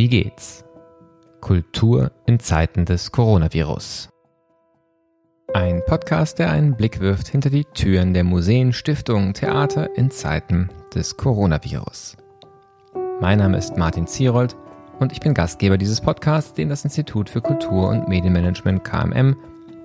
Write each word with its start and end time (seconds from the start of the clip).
Wie 0.00 0.08
geht's? 0.08 0.64
Kultur 1.42 2.10
in 2.24 2.40
Zeiten 2.40 2.86
des 2.86 3.12
Coronavirus. 3.12 4.08
Ein 5.52 5.82
Podcast, 5.86 6.38
der 6.38 6.50
einen 6.50 6.74
Blick 6.74 7.00
wirft 7.00 7.28
hinter 7.28 7.50
die 7.50 7.66
Türen 7.66 8.14
der 8.14 8.24
Museen, 8.24 8.72
Stiftungen, 8.72 9.34
Theater 9.34 9.94
in 9.98 10.10
Zeiten 10.10 10.70
des 10.94 11.18
Coronavirus. 11.18 12.16
Mein 13.20 13.40
Name 13.40 13.58
ist 13.58 13.76
Martin 13.76 14.06
Zierold 14.06 14.56
und 15.00 15.12
ich 15.12 15.20
bin 15.20 15.34
Gastgeber 15.34 15.76
dieses 15.76 16.00
Podcasts, 16.00 16.54
den 16.54 16.70
das 16.70 16.82
Institut 16.82 17.28
für 17.28 17.42
Kultur 17.42 17.90
und 17.90 18.08
Medienmanagement 18.08 18.82
KMM 18.82 19.36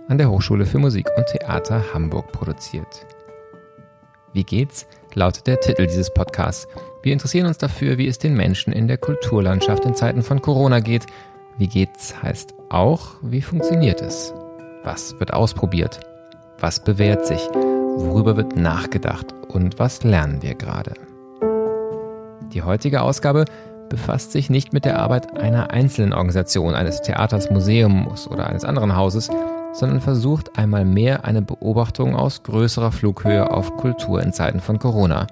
an 0.08 0.18
der 0.18 0.32
Hochschule 0.32 0.66
für 0.66 0.80
Musik 0.80 1.10
und 1.18 1.26
Theater 1.26 1.94
Hamburg 1.94 2.32
produziert. 2.32 3.06
Wie 4.32 4.46
geht's? 4.46 4.88
lautet 5.14 5.48
der 5.48 5.60
Titel 5.60 5.88
dieses 5.88 6.14
Podcasts. 6.14 6.68
Wir 7.06 7.14
interessieren 7.14 7.46
uns 7.46 7.60
dafür, 7.60 8.00
wie 8.00 8.08
es 8.08 8.18
den 8.18 8.34
Menschen 8.34 8.74
in 8.74 8.88
der 8.88 8.98
Kulturlandschaft 8.98 9.86
in 9.86 9.94
Zeiten 9.94 10.24
von 10.24 10.42
Corona 10.42 10.80
geht. 10.80 11.06
Wie 11.60 11.68
geht's 11.68 12.20
heißt 12.24 12.56
auch, 12.70 13.18
wie 13.22 13.44
funktioniert 13.44 14.02
es? 14.02 14.34
Was 14.84 15.14
wird 15.20 15.32
ausprobiert? 15.32 16.00
Was 16.58 16.84
bewährt 16.84 17.28
sich? 17.28 17.42
Worüber 17.54 18.38
wird 18.38 18.56
nachgedacht? 18.56 19.36
Und 19.50 19.78
was 19.78 20.04
lernen 20.04 20.42
wir 20.42 20.56
gerade? 20.56 20.94
Die 22.52 22.64
heutige 22.64 23.04
Ausgabe 23.04 23.46
befasst 23.88 24.32
sich 24.32 24.50
nicht 24.50 24.74
mit 24.74 24.84
der 24.84 24.98
Arbeit 25.00 25.38
einer 25.38 25.70
einzelnen 25.70 26.12
Organisation, 26.12 26.74
eines 26.74 27.04
Theaters, 27.04 27.52
Museums 27.52 28.28
oder 28.28 28.48
eines 28.48 28.66
anderen 28.66 28.96
Hauses, 28.96 29.30
sondern 29.74 30.02
versucht 30.02 30.58
einmal 30.58 30.86
mehr 30.86 31.24
eine 31.24 31.44
Beobachtung 31.44 32.16
aus 32.16 32.42
größerer 32.42 32.92
Flughöhe 32.92 33.52
auf 33.52 33.78
Kultur 33.78 34.24
in 34.24 34.34
Zeiten 34.34 34.60
von 34.60 34.80
Corona. 34.80 35.28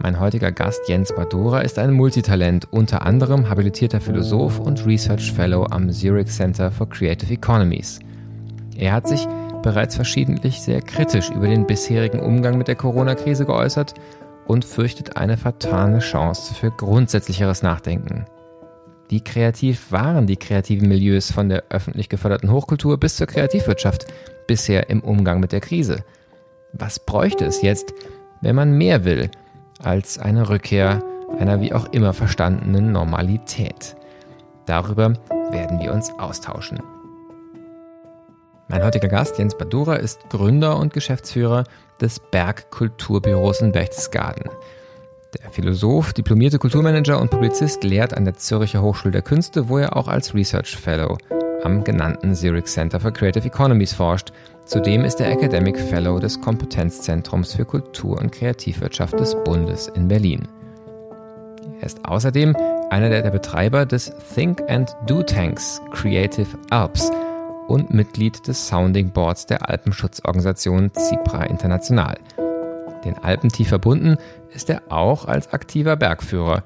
Mein 0.00 0.20
heutiger 0.20 0.52
Gast 0.52 0.88
Jens 0.88 1.12
Badora 1.12 1.62
ist 1.62 1.76
ein 1.76 1.92
Multitalent, 1.92 2.68
unter 2.70 3.02
anderem 3.02 3.48
habilitierter 3.48 4.00
Philosoph 4.00 4.60
und 4.60 4.86
Research 4.86 5.32
Fellow 5.32 5.66
am 5.70 5.90
Zurich 5.90 6.28
Center 6.28 6.70
for 6.70 6.88
Creative 6.88 7.32
Economies. 7.32 7.98
Er 8.76 8.92
hat 8.92 9.08
sich 9.08 9.26
bereits 9.64 9.96
verschiedentlich 9.96 10.60
sehr 10.60 10.82
kritisch 10.82 11.30
über 11.30 11.48
den 11.48 11.66
bisherigen 11.66 12.20
Umgang 12.20 12.58
mit 12.58 12.68
der 12.68 12.76
Corona-Krise 12.76 13.44
geäußert 13.44 13.94
und 14.46 14.64
fürchtet 14.64 15.16
eine 15.16 15.36
vertane 15.36 15.98
Chance 15.98 16.54
für 16.54 16.70
grundsätzlicheres 16.70 17.64
Nachdenken. 17.64 18.24
Wie 19.08 19.20
kreativ 19.20 19.90
waren 19.90 20.28
die 20.28 20.36
kreativen 20.36 20.88
Milieus 20.88 21.32
von 21.32 21.48
der 21.48 21.64
öffentlich 21.70 22.08
geförderten 22.08 22.52
Hochkultur 22.52 22.98
bis 23.00 23.16
zur 23.16 23.26
Kreativwirtschaft 23.26 24.06
bisher 24.46 24.90
im 24.90 25.00
Umgang 25.00 25.40
mit 25.40 25.50
der 25.50 25.60
Krise? 25.60 26.04
Was 26.72 27.00
bräuchte 27.00 27.46
es 27.46 27.62
jetzt, 27.62 27.92
wenn 28.42 28.54
man 28.54 28.78
mehr 28.78 29.04
will 29.04 29.28
als 29.78 30.18
eine 30.18 30.48
Rückkehr 30.48 31.02
einer 31.38 31.60
wie 31.60 31.72
auch 31.72 31.86
immer 31.92 32.12
verstandenen 32.12 32.92
Normalität? 32.92 33.96
Darüber 34.66 35.14
werden 35.50 35.80
wir 35.80 35.92
uns 35.92 36.10
austauschen. 36.18 36.80
Mein 38.68 38.84
heutiger 38.84 39.08
Gast, 39.08 39.38
Jens 39.38 39.56
Badura, 39.56 39.96
ist 39.96 40.28
Gründer 40.28 40.76
und 40.76 40.92
Geschäftsführer 40.92 41.64
des 42.00 42.20
Bergkulturbüros 42.20 43.62
in 43.62 43.72
Berchtesgaden. 43.72 44.50
Der 45.42 45.50
Philosoph, 45.50 46.12
diplomierte 46.12 46.58
Kulturmanager 46.58 47.20
und 47.20 47.30
Publizist 47.30 47.84
lehrt 47.84 48.14
an 48.14 48.24
der 48.24 48.34
Zürcher 48.34 48.82
Hochschule 48.82 49.12
der 49.12 49.22
Künste, 49.22 49.68
wo 49.68 49.78
er 49.78 49.96
auch 49.96 50.08
als 50.08 50.34
Research 50.34 50.76
Fellow 50.76 51.16
am 51.64 51.84
genannten 51.84 52.34
Zurich 52.34 52.66
Center 52.66 53.00
for 53.00 53.10
Creative 53.10 53.46
Economies 53.46 53.92
forscht. 53.92 54.32
Zudem 54.68 55.02
ist 55.02 55.18
er 55.18 55.30
Academic 55.30 55.80
Fellow 55.80 56.18
des 56.18 56.42
Kompetenzzentrums 56.42 57.54
für 57.54 57.64
Kultur- 57.64 58.18
und 58.20 58.32
Kreativwirtschaft 58.32 59.18
des 59.18 59.34
Bundes 59.42 59.88
in 59.88 60.08
Berlin. 60.08 60.46
Er 61.80 61.86
ist 61.86 62.04
außerdem 62.04 62.54
einer 62.90 63.08
der 63.08 63.30
Betreiber 63.30 63.86
des 63.86 64.12
Think 64.34 64.62
and 64.68 64.94
Do 65.06 65.22
Tanks 65.22 65.80
Creative 65.92 66.46
Alps 66.68 67.10
und 67.66 67.94
Mitglied 67.94 68.46
des 68.46 68.68
Sounding 68.68 69.10
Boards 69.10 69.46
der 69.46 69.70
Alpenschutzorganisation 69.70 70.92
CIPRA 70.94 71.44
International. 71.44 72.18
Den 73.06 73.16
Alpen 73.16 73.48
tief 73.48 73.68
verbunden 73.68 74.18
ist 74.50 74.68
er 74.68 74.82
auch 74.90 75.24
als 75.24 75.50
aktiver 75.50 75.96
Bergführer 75.96 76.62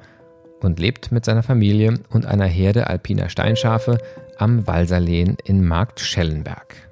und 0.61 0.81
lebt 0.81 1.13
mit 1.13 1.25
seiner 1.25 1.45
Familie 1.45 2.01
und 2.11 2.27
einer 2.27 2.47
Herde 2.47 2.89
alpiner 2.89 3.29
Steinschafe 3.29 3.99
am 4.39 4.67
Walserlehn 4.67 5.37
in 5.45 5.65
Marktschellenberg. 5.65 6.92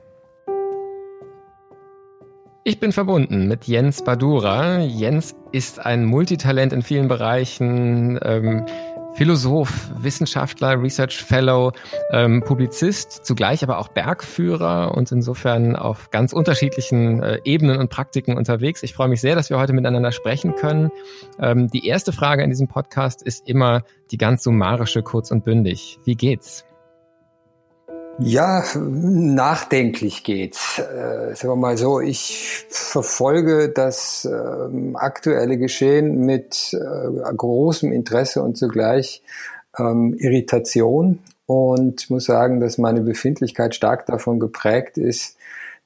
Ich 2.62 2.78
bin 2.78 2.93
verbunden 2.93 3.48
mit 3.48 3.65
Jens 3.65 4.04
Badura. 4.04 4.81
Jens 4.81 5.34
ist 5.50 5.81
ein 5.81 6.04
Multitalent 6.04 6.75
in 6.75 6.82
vielen 6.82 7.09
Bereichen. 7.09 8.19
Ähm, 8.22 8.66
Philosoph, 9.15 9.91
Wissenschaftler, 9.97 10.81
Research 10.81 11.16
Fellow, 11.25 11.72
ähm, 12.12 12.43
Publizist, 12.44 13.25
zugleich 13.25 13.62
aber 13.62 13.78
auch 13.78 13.88
Bergführer 13.88 14.94
und 14.94 15.10
insofern 15.10 15.75
auf 15.75 16.10
ganz 16.10 16.34
unterschiedlichen 16.34 17.22
äh, 17.22 17.41
Ebenen 17.44 17.78
und 17.78 17.88
Praktiken 17.88 18.37
unterwegs. 18.37 18.82
Ich 18.82 18.92
freue 18.92 19.09
mich 19.09 19.22
sehr, 19.22 19.34
dass 19.34 19.48
wir 19.48 19.59
heute 19.59 19.72
miteinander 19.72 20.12
sprechen 20.12 20.54
können. 20.54 20.91
Ähm, 21.41 21.69
die 21.69 21.87
erste 21.87 22.12
Frage 22.12 22.42
in 22.42 22.50
diesem 22.50 22.69
Podcast 22.69 23.22
ist 23.22 23.48
immer 23.48 23.84
die 24.10 24.19
ganz 24.19 24.42
summarische, 24.42 25.03
kurz 25.03 25.31
und 25.31 25.44
bündig. 25.44 25.98
Wie 26.04 26.15
geht's? 26.15 26.66
Ja, 28.23 28.63
nachdenklich 28.77 30.25
geht's. 30.25 30.79
Äh, 30.79 31.35
sagen 31.35 31.49
wir 31.49 31.57
mal 31.57 31.79
so, 31.79 32.01
ich 32.01 32.67
verfolge 32.69 33.71
das 33.71 34.27
äh, 34.27 34.95
aktuelle 34.95 35.57
Geschehen 35.57 36.27
mit 36.27 36.75
äh, 36.75 37.35
großem 37.35 37.91
Interesse 37.93 38.43
und 38.43 38.59
zugleich 38.59 39.23
ähm, 39.79 40.15
Irritation 40.19 41.21
und 41.47 42.11
muss 42.11 42.27
sagen, 42.27 42.61
dass 42.61 42.77
meine 42.77 43.01
Befindlichkeit 43.01 43.75
stark 43.75 44.05
davon 44.05 44.39
geprägt 44.39 44.99
ist, 44.99 45.39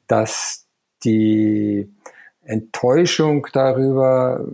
dass 0.08 0.66
die 1.04 1.88
Enttäuschung 2.42 3.46
darüber, 3.52 4.44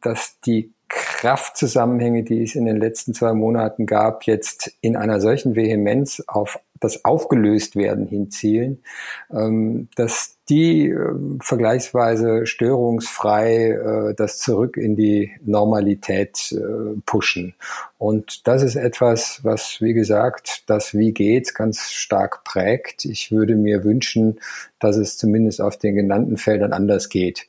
dass 0.00 0.40
die 0.40 0.72
Kraftzusammenhänge, 0.88 2.22
die 2.22 2.42
es 2.42 2.54
in 2.54 2.64
den 2.64 2.78
letzten 2.78 3.12
zwei 3.12 3.34
Monaten 3.34 3.84
gab, 3.86 4.24
jetzt 4.24 4.72
in 4.80 4.96
einer 4.96 5.20
solchen 5.20 5.54
Vehemenz 5.54 6.22
auf 6.26 6.58
das 6.80 7.04
Aufgelöstwerden 7.04 8.06
hinzielen, 8.06 8.82
ähm, 9.30 9.88
dass 9.96 10.36
die 10.48 10.90
äh, 10.90 11.14
vergleichsweise 11.40 12.46
störungsfrei 12.46 13.70
äh, 13.70 14.14
das 14.14 14.38
zurück 14.38 14.76
in 14.76 14.94
die 14.94 15.32
Normalität 15.44 16.52
äh, 16.52 17.00
pushen. 17.04 17.54
Und 17.98 18.46
das 18.46 18.62
ist 18.62 18.76
etwas, 18.76 19.40
was, 19.42 19.80
wie 19.80 19.92
gesagt, 19.92 20.62
das 20.66 20.94
Wie 20.94 21.12
geht's 21.12 21.54
ganz 21.54 21.90
stark 21.90 22.44
prägt. 22.44 23.04
Ich 23.04 23.32
würde 23.32 23.56
mir 23.56 23.82
wünschen, 23.82 24.38
dass 24.78 24.96
es 24.96 25.16
zumindest 25.16 25.60
auf 25.60 25.76
den 25.76 25.96
genannten 25.96 26.36
Feldern 26.36 26.72
anders 26.72 27.08
geht. 27.08 27.48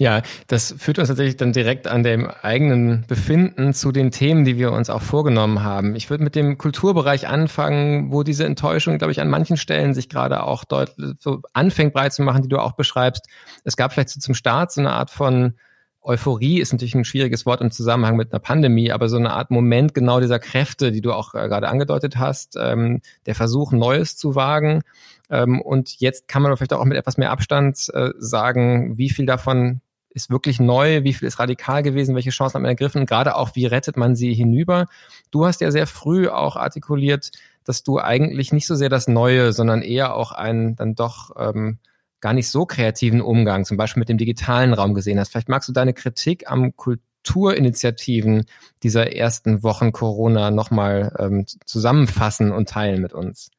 Ja, 0.00 0.22
das 0.46 0.74
führt 0.78 0.98
uns 0.98 1.08
tatsächlich 1.08 1.36
dann 1.36 1.52
direkt 1.52 1.86
an 1.86 2.02
dem 2.02 2.26
eigenen 2.26 3.04
Befinden 3.06 3.74
zu 3.74 3.92
den 3.92 4.10
Themen, 4.10 4.46
die 4.46 4.56
wir 4.56 4.72
uns 4.72 4.88
auch 4.88 5.02
vorgenommen 5.02 5.62
haben. 5.62 5.94
Ich 5.94 6.08
würde 6.08 6.24
mit 6.24 6.34
dem 6.34 6.56
Kulturbereich 6.56 7.28
anfangen, 7.28 8.10
wo 8.10 8.22
diese 8.22 8.46
Enttäuschung, 8.46 8.96
glaube 8.96 9.12
ich, 9.12 9.20
an 9.20 9.28
manchen 9.28 9.58
Stellen 9.58 9.92
sich 9.92 10.08
gerade 10.08 10.42
auch 10.42 10.64
deutlich 10.64 11.16
so 11.18 11.42
anfängt 11.52 11.92
breit 11.92 12.14
zu 12.14 12.22
machen, 12.22 12.40
die 12.40 12.48
du 12.48 12.56
auch 12.60 12.72
beschreibst. 12.72 13.26
Es 13.64 13.76
gab 13.76 13.92
vielleicht 13.92 14.08
so 14.08 14.20
zum 14.20 14.32
Start 14.32 14.72
so 14.72 14.80
eine 14.80 14.92
Art 14.92 15.10
von 15.10 15.52
Euphorie 16.00 16.60
ist 16.60 16.72
natürlich 16.72 16.94
ein 16.94 17.04
schwieriges 17.04 17.44
Wort 17.44 17.60
im 17.60 17.70
Zusammenhang 17.70 18.16
mit 18.16 18.32
einer 18.32 18.40
Pandemie, 18.40 18.90
aber 18.90 19.10
so 19.10 19.18
eine 19.18 19.32
Art 19.34 19.50
Moment 19.50 19.92
genau 19.92 20.18
dieser 20.18 20.38
Kräfte, 20.38 20.92
die 20.92 21.02
du 21.02 21.12
auch 21.12 21.34
äh, 21.34 21.46
gerade 21.46 21.68
angedeutet 21.68 22.16
hast, 22.16 22.56
ähm, 22.58 23.02
der 23.26 23.34
Versuch, 23.34 23.72
Neues 23.72 24.16
zu 24.16 24.34
wagen. 24.34 24.80
Ähm, 25.28 25.60
und 25.60 26.00
jetzt 26.00 26.26
kann 26.26 26.40
man 26.40 26.56
vielleicht 26.56 26.72
auch 26.72 26.86
mit 26.86 26.96
etwas 26.96 27.18
mehr 27.18 27.30
Abstand 27.30 27.90
äh, 27.92 28.12
sagen, 28.16 28.96
wie 28.96 29.10
viel 29.10 29.26
davon 29.26 29.82
ist 30.10 30.30
wirklich 30.30 30.60
neu, 30.60 31.04
wie 31.04 31.14
viel 31.14 31.28
ist 31.28 31.38
radikal 31.38 31.82
gewesen, 31.82 32.14
welche 32.14 32.30
Chancen 32.30 32.54
hat 32.54 32.62
man 32.62 32.70
ergriffen, 32.70 33.06
gerade 33.06 33.36
auch, 33.36 33.54
wie 33.54 33.66
rettet 33.66 33.96
man 33.96 34.16
sie 34.16 34.34
hinüber. 34.34 34.86
Du 35.30 35.46
hast 35.46 35.60
ja 35.60 35.70
sehr 35.70 35.86
früh 35.86 36.28
auch 36.28 36.56
artikuliert, 36.56 37.30
dass 37.64 37.82
du 37.82 37.98
eigentlich 37.98 38.52
nicht 38.52 38.66
so 38.66 38.74
sehr 38.74 38.88
das 38.88 39.06
Neue, 39.06 39.52
sondern 39.52 39.82
eher 39.82 40.14
auch 40.14 40.32
einen 40.32 40.76
dann 40.76 40.94
doch 40.94 41.30
ähm, 41.38 41.78
gar 42.20 42.32
nicht 42.32 42.48
so 42.48 42.66
kreativen 42.66 43.20
Umgang, 43.20 43.64
zum 43.64 43.76
Beispiel 43.76 44.00
mit 44.00 44.08
dem 44.08 44.18
digitalen 44.18 44.74
Raum 44.74 44.94
gesehen 44.94 45.18
hast. 45.18 45.30
Vielleicht 45.30 45.48
magst 45.48 45.68
du 45.68 45.72
deine 45.72 45.94
Kritik 45.94 46.50
am 46.50 46.76
Kulturinitiativen 46.76 48.44
dieser 48.82 49.14
ersten 49.14 49.62
Wochen 49.62 49.92
Corona 49.92 50.50
nochmal 50.50 51.14
ähm, 51.18 51.46
zusammenfassen 51.64 52.52
und 52.52 52.68
teilen 52.68 53.00
mit 53.00 53.12
uns. 53.12 53.50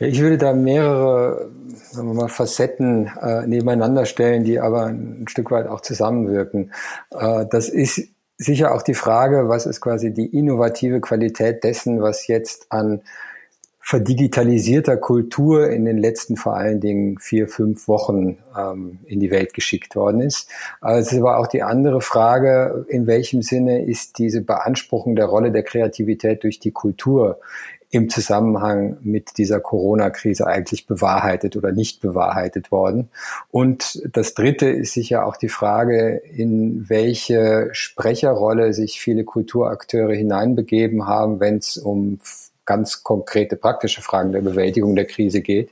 Ich 0.00 0.20
würde 0.20 0.38
da 0.38 0.52
mehrere 0.52 1.50
sagen 1.90 2.08
wir 2.08 2.14
mal, 2.14 2.28
Facetten 2.28 3.10
äh, 3.20 3.46
nebeneinander 3.46 4.06
stellen, 4.06 4.44
die 4.44 4.60
aber 4.60 4.86
ein 4.86 5.26
Stück 5.28 5.50
weit 5.50 5.66
auch 5.66 5.80
zusammenwirken. 5.80 6.72
Äh, 7.10 7.46
das 7.50 7.68
ist 7.68 8.08
sicher 8.36 8.74
auch 8.74 8.82
die 8.82 8.94
Frage, 8.94 9.48
was 9.48 9.66
ist 9.66 9.80
quasi 9.80 10.12
die 10.12 10.26
innovative 10.26 11.00
Qualität 11.00 11.64
dessen, 11.64 12.00
was 12.00 12.26
jetzt 12.26 12.70
an 12.70 13.02
verdigitalisierter 13.80 14.98
Kultur 14.98 15.70
in 15.70 15.86
den 15.86 15.96
letzten 15.96 16.36
vor 16.36 16.54
allen 16.54 16.78
Dingen 16.78 17.18
vier, 17.18 17.48
fünf 17.48 17.88
Wochen 17.88 18.36
ähm, 18.56 18.98
in 19.06 19.18
die 19.18 19.30
Welt 19.30 19.54
geschickt 19.54 19.96
worden 19.96 20.20
ist. 20.20 20.50
Aber 20.82 20.98
es 20.98 21.10
ist 21.10 21.18
aber 21.18 21.38
auch 21.38 21.46
die 21.46 21.62
andere 21.62 22.02
Frage, 22.02 22.84
in 22.88 23.06
welchem 23.06 23.40
Sinne 23.40 23.82
ist 23.86 24.18
diese 24.18 24.42
Beanspruchung 24.42 25.16
der 25.16 25.24
Rolle 25.24 25.52
der 25.52 25.62
Kreativität 25.62 26.44
durch 26.44 26.58
die 26.58 26.72
Kultur 26.72 27.40
im 27.90 28.10
Zusammenhang 28.10 28.98
mit 29.02 29.38
dieser 29.38 29.60
Corona-Krise 29.60 30.46
eigentlich 30.46 30.86
bewahrheitet 30.86 31.56
oder 31.56 31.72
nicht 31.72 32.00
bewahrheitet 32.00 32.70
worden. 32.70 33.08
Und 33.50 34.02
das 34.12 34.34
Dritte 34.34 34.68
ist 34.68 34.92
sicher 34.92 35.24
auch 35.24 35.36
die 35.36 35.48
Frage, 35.48 36.16
in 36.16 36.88
welche 36.88 37.70
Sprecherrolle 37.72 38.74
sich 38.74 39.00
viele 39.00 39.24
Kulturakteure 39.24 40.14
hineinbegeben 40.14 41.06
haben, 41.06 41.40
wenn 41.40 41.56
es 41.56 41.78
um 41.78 42.18
ganz 42.68 43.02
konkrete 43.02 43.56
praktische 43.56 44.02
Fragen 44.02 44.32
der 44.32 44.42
Bewältigung 44.42 44.94
der 44.94 45.06
Krise 45.06 45.40
geht. 45.40 45.70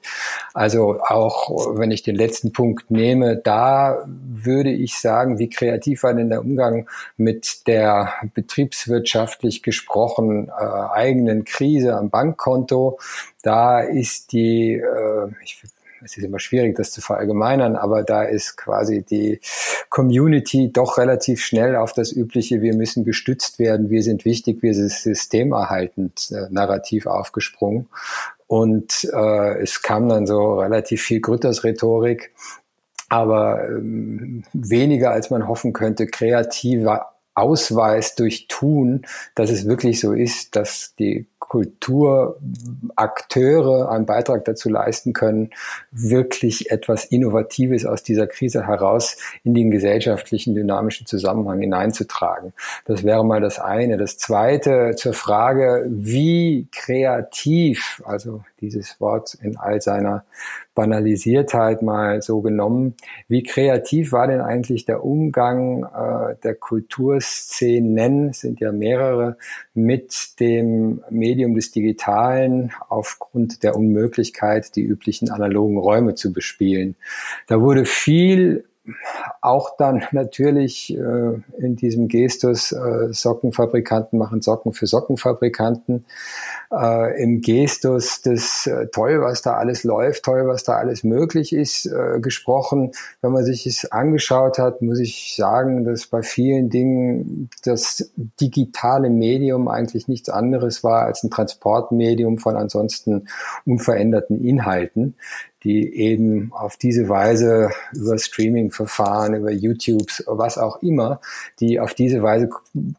Also 0.54 0.98
auch 1.02 1.76
wenn 1.78 1.90
ich 1.90 2.02
den 2.02 2.16
letzten 2.16 2.52
Punkt 2.52 2.90
nehme, 2.90 3.36
da 3.36 4.06
würde 4.06 4.70
ich 4.70 4.98
sagen, 4.98 5.38
wie 5.38 5.50
kreativ 5.50 6.04
war 6.04 6.14
denn 6.14 6.30
der 6.30 6.40
Umgang 6.40 6.88
mit 7.18 7.66
der 7.66 8.14
betriebswirtschaftlich 8.32 9.62
gesprochen 9.62 10.48
äh, 10.48 10.52
eigenen 10.54 11.44
Krise 11.44 11.94
am 11.94 12.08
Bankkonto? 12.08 12.98
Da 13.42 13.80
ist 13.80 14.32
die, 14.32 14.72
äh, 14.72 15.28
ich 15.44 15.62
es 16.04 16.16
ist 16.16 16.24
immer 16.24 16.38
schwierig, 16.38 16.76
das 16.76 16.92
zu 16.92 17.00
verallgemeinern, 17.00 17.76
aber 17.76 18.02
da 18.02 18.22
ist 18.22 18.56
quasi 18.56 19.02
die 19.02 19.40
Community 19.88 20.70
doch 20.72 20.98
relativ 20.98 21.44
schnell 21.44 21.76
auf 21.76 21.92
das 21.92 22.12
übliche, 22.12 22.62
wir 22.62 22.74
müssen 22.74 23.04
gestützt 23.04 23.58
werden, 23.58 23.90
wir 23.90 24.02
sind 24.02 24.24
wichtig, 24.24 24.62
wir 24.62 24.74
sind 24.74 24.90
systemerhaltend 24.90 26.30
äh, 26.30 26.46
narrativ 26.50 27.06
aufgesprungen. 27.06 27.88
Und 28.46 29.08
äh, 29.12 29.60
es 29.60 29.82
kam 29.82 30.08
dann 30.08 30.26
so 30.26 30.60
relativ 30.60 31.02
viel 31.02 31.20
Grütters-Rhetorik, 31.20 32.32
aber 33.08 33.68
ähm, 33.68 34.44
weniger 34.52 35.10
als 35.10 35.30
man 35.30 35.48
hoffen 35.48 35.72
könnte, 35.72 36.06
kreativer 36.06 37.12
Ausweis 37.34 38.14
durch 38.14 38.46
Tun, 38.48 39.06
dass 39.34 39.50
es 39.50 39.66
wirklich 39.66 40.00
so 40.00 40.12
ist, 40.12 40.56
dass 40.56 40.94
die 40.98 41.26
Kulturakteure 41.38 43.90
einen 43.90 44.06
Beitrag 44.06 44.44
dazu 44.44 44.68
leisten 44.68 45.12
können, 45.12 45.50
wirklich 45.92 46.70
etwas 46.70 47.04
Innovatives 47.04 47.86
aus 47.86 48.02
dieser 48.02 48.26
Krise 48.26 48.66
heraus 48.66 49.16
in 49.44 49.54
den 49.54 49.70
gesellschaftlichen 49.70 50.54
dynamischen 50.54 51.06
Zusammenhang 51.06 51.60
hineinzutragen. 51.60 52.52
Das 52.84 53.04
wäre 53.04 53.24
mal 53.24 53.40
das 53.40 53.60
eine. 53.60 53.96
Das 53.96 54.18
zweite 54.18 54.94
zur 54.96 55.12
Frage, 55.12 55.86
wie 55.88 56.66
kreativ, 56.72 58.02
also 58.04 58.42
dieses 58.60 59.00
Wort 59.00 59.34
in 59.40 59.56
all 59.56 59.80
seiner 59.80 60.24
Banalisiertheit 60.76 61.82
mal 61.82 62.22
so 62.22 62.42
genommen. 62.42 62.94
Wie 63.28 63.42
kreativ 63.42 64.12
war 64.12 64.28
denn 64.28 64.40
eigentlich 64.40 64.84
der 64.84 65.04
Umgang 65.04 65.84
äh, 65.84 66.36
der 66.44 66.54
Kulturszenen, 66.54 68.32
sind 68.32 68.60
ja 68.60 68.72
mehrere, 68.72 69.38
mit 69.74 70.38
dem 70.38 71.02
Medium 71.36 71.54
des 71.54 71.70
Digitalen 71.70 72.72
aufgrund 72.88 73.62
der 73.62 73.76
Unmöglichkeit, 73.76 74.74
die 74.74 74.82
üblichen 74.82 75.30
analogen 75.30 75.76
Räume 75.76 76.14
zu 76.14 76.32
bespielen? 76.32 76.96
Da 77.46 77.60
wurde 77.60 77.84
viel 77.84 78.64
auch 79.42 79.76
dann 79.76 80.04
natürlich 80.12 80.96
äh, 80.96 81.32
in 81.58 81.76
diesem 81.76 82.08
Gestus 82.08 82.72
äh, 82.72 83.12
Sockenfabrikanten 83.12 84.18
machen 84.18 84.40
Socken 84.40 84.72
für 84.72 84.86
Sockenfabrikanten 84.86 86.06
äh, 86.72 87.22
im 87.22 87.40
Gestus 87.40 88.20
des 88.20 88.66
äh, 88.66 88.86
toll, 88.88 89.20
was 89.20 89.42
da 89.42 89.54
alles 89.54 89.84
läuft, 89.84 90.24
toll, 90.24 90.46
was 90.46 90.64
da 90.64 90.74
alles 90.74 91.04
möglich 91.04 91.52
ist, 91.52 91.86
äh, 91.86 92.20
gesprochen. 92.20 92.92
Wenn 93.20 93.32
man 93.32 93.44
sich 93.44 93.66
es 93.66 93.90
angeschaut 93.90 94.58
hat, 94.58 94.82
muss 94.82 94.98
ich 94.98 95.34
sagen, 95.36 95.84
dass 95.84 96.06
bei 96.06 96.22
vielen 96.22 96.70
Dingen 96.70 97.50
das 97.64 98.10
digitale 98.40 99.10
Medium 99.10 99.68
eigentlich 99.68 100.08
nichts 100.08 100.28
anderes 100.28 100.82
war 100.84 101.02
als 101.02 101.22
ein 101.22 101.30
Transportmedium 101.30 102.38
von 102.38 102.56
ansonsten 102.56 103.28
unveränderten 103.64 104.42
Inhalten 104.44 105.14
die 105.64 105.94
eben 105.94 106.52
auf 106.52 106.76
diese 106.76 107.08
Weise 107.08 107.70
über 107.92 108.18
Streaming-Verfahren, 108.18 109.34
über 109.34 109.50
YouTubes, 109.50 110.24
was 110.26 110.58
auch 110.58 110.82
immer, 110.82 111.20
die 111.60 111.80
auf 111.80 111.94
diese 111.94 112.22
Weise 112.22 112.48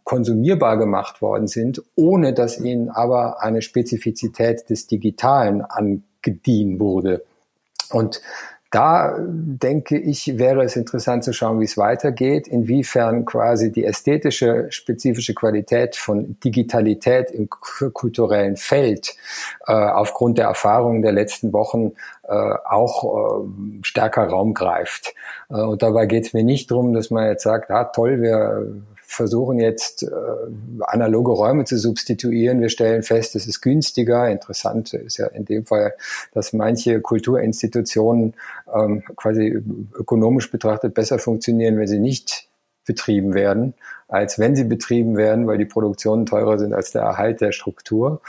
konsumierbar 0.03 0.77
gemacht 0.77 1.21
worden 1.21 1.47
sind, 1.47 1.83
ohne 1.95 2.33
dass 2.33 2.59
ihnen 2.59 2.89
aber 2.89 3.41
eine 3.41 3.61
Spezifizität 3.61 4.69
des 4.69 4.87
Digitalen 4.87 5.61
angedient 5.61 6.79
wurde. 6.79 7.23
Und 7.89 8.21
da 8.71 9.15
denke 9.17 9.97
ich, 9.97 10.37
wäre 10.37 10.63
es 10.63 10.75
interessant 10.75 11.23
zu 11.23 11.31
schauen, 11.31 11.61
wie 11.61 11.65
es 11.65 11.77
weitergeht, 11.77 12.49
inwiefern 12.49 13.23
quasi 13.23 13.71
die 13.71 13.85
ästhetische, 13.85 14.67
spezifische 14.71 15.33
Qualität 15.33 15.95
von 15.95 16.37
Digitalität 16.43 17.31
im 17.31 17.49
kulturellen 17.49 18.57
Feld 18.57 19.15
äh, 19.67 19.71
aufgrund 19.71 20.37
der 20.37 20.47
Erfahrungen 20.47 21.01
der 21.01 21.13
letzten 21.13 21.53
Wochen 21.53 21.93
auch 22.33 23.43
äh, 23.43 23.83
stärker 23.83 24.27
Raum 24.27 24.53
greift. 24.53 25.13
Äh, 25.49 25.61
und 25.61 25.81
dabei 25.81 26.05
geht 26.05 26.25
es 26.25 26.33
mir 26.33 26.43
nicht 26.43 26.71
darum, 26.71 26.93
dass 26.93 27.09
man 27.09 27.27
jetzt 27.27 27.43
sagt, 27.43 27.71
ah 27.71 27.85
toll, 27.85 28.21
wir 28.21 28.67
versuchen 29.09 29.59
jetzt 29.59 30.03
äh, 30.03 30.07
analoge 30.81 31.31
Räume 31.31 31.63
zu 31.63 31.77
substituieren. 31.77 32.59
Wir 32.59 32.69
stellen 32.69 33.03
fest, 33.03 33.35
es 33.35 33.47
ist 33.47 33.61
günstiger. 33.61 34.29
Interessant 34.29 34.93
ist 34.93 35.17
ja 35.17 35.27
in 35.27 35.45
dem 35.45 35.65
Fall, 35.65 35.93
dass 36.33 36.51
manche 36.51 36.99
Kulturinstitutionen 36.99 38.33
ähm, 38.71 39.03
quasi 39.15 39.63
ökonomisch 39.97 40.51
betrachtet 40.51 40.93
besser 40.93 41.19
funktionieren, 41.19 41.77
wenn 41.77 41.87
sie 41.87 41.99
nicht 41.99 42.49
betrieben 42.85 43.33
werden, 43.33 43.73
als 44.09 44.39
wenn 44.39 44.55
sie 44.55 44.65
betrieben 44.65 45.15
werden, 45.15 45.47
weil 45.47 45.57
die 45.57 45.65
Produktionen 45.65 46.25
teurer 46.25 46.59
sind 46.59 46.73
als 46.73 46.91
der 46.91 47.03
Erhalt 47.03 47.39
der 47.39 47.53
Struktur. 47.53 48.21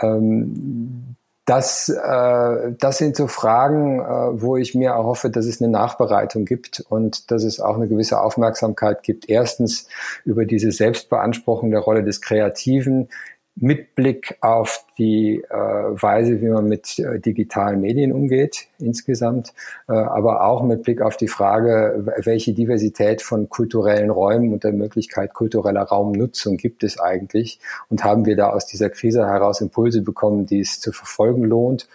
Ähm, 0.00 1.14
das, 1.44 1.90
äh, 1.90 2.72
das 2.78 2.98
sind 2.98 3.16
so 3.16 3.26
Fragen, 3.26 4.00
äh, 4.00 4.40
wo 4.40 4.56
ich 4.56 4.74
mir 4.74 4.90
erhoffe, 4.90 5.28
dass 5.28 5.44
es 5.44 5.60
eine 5.60 5.70
Nachbereitung 5.70 6.46
gibt 6.46 6.84
und 6.88 7.30
dass 7.30 7.44
es 7.44 7.60
auch 7.60 7.76
eine 7.76 7.86
gewisse 7.86 8.20
Aufmerksamkeit 8.20 9.02
gibt. 9.02 9.28
Erstens 9.28 9.86
über 10.24 10.46
diese 10.46 10.72
Selbstbeanspruchung 10.72 11.70
der 11.70 11.80
Rolle 11.80 12.02
des 12.02 12.22
Kreativen, 12.22 13.08
mit 13.56 13.94
Blick 13.94 14.36
auf 14.40 14.84
die 14.98 15.42
äh, 15.48 15.54
Weise, 15.54 16.40
wie 16.40 16.48
man 16.48 16.66
mit 16.66 16.98
äh, 16.98 17.20
digitalen 17.20 17.80
Medien 17.80 18.12
umgeht 18.12 18.66
insgesamt, 18.78 19.54
äh, 19.88 19.92
aber 19.92 20.44
auch 20.44 20.62
mit 20.62 20.82
Blick 20.82 21.00
auf 21.00 21.16
die 21.16 21.28
Frage, 21.28 22.04
welche 22.24 22.52
Diversität 22.52 23.22
von 23.22 23.48
kulturellen 23.48 24.10
Räumen 24.10 24.52
und 24.52 24.64
der 24.64 24.72
Möglichkeit 24.72 25.34
kultureller 25.34 25.82
Raumnutzung 25.82 26.56
gibt 26.56 26.82
es 26.82 26.98
eigentlich? 26.98 27.60
Und 27.88 28.02
haben 28.02 28.26
wir 28.26 28.36
da 28.36 28.50
aus 28.50 28.66
dieser 28.66 28.90
Krise 28.90 29.26
heraus 29.26 29.60
Impulse 29.60 30.02
bekommen, 30.02 30.46
die 30.46 30.60
es 30.60 30.80
zu 30.80 30.90
verfolgen 30.90 31.44
lohnt? 31.44 31.88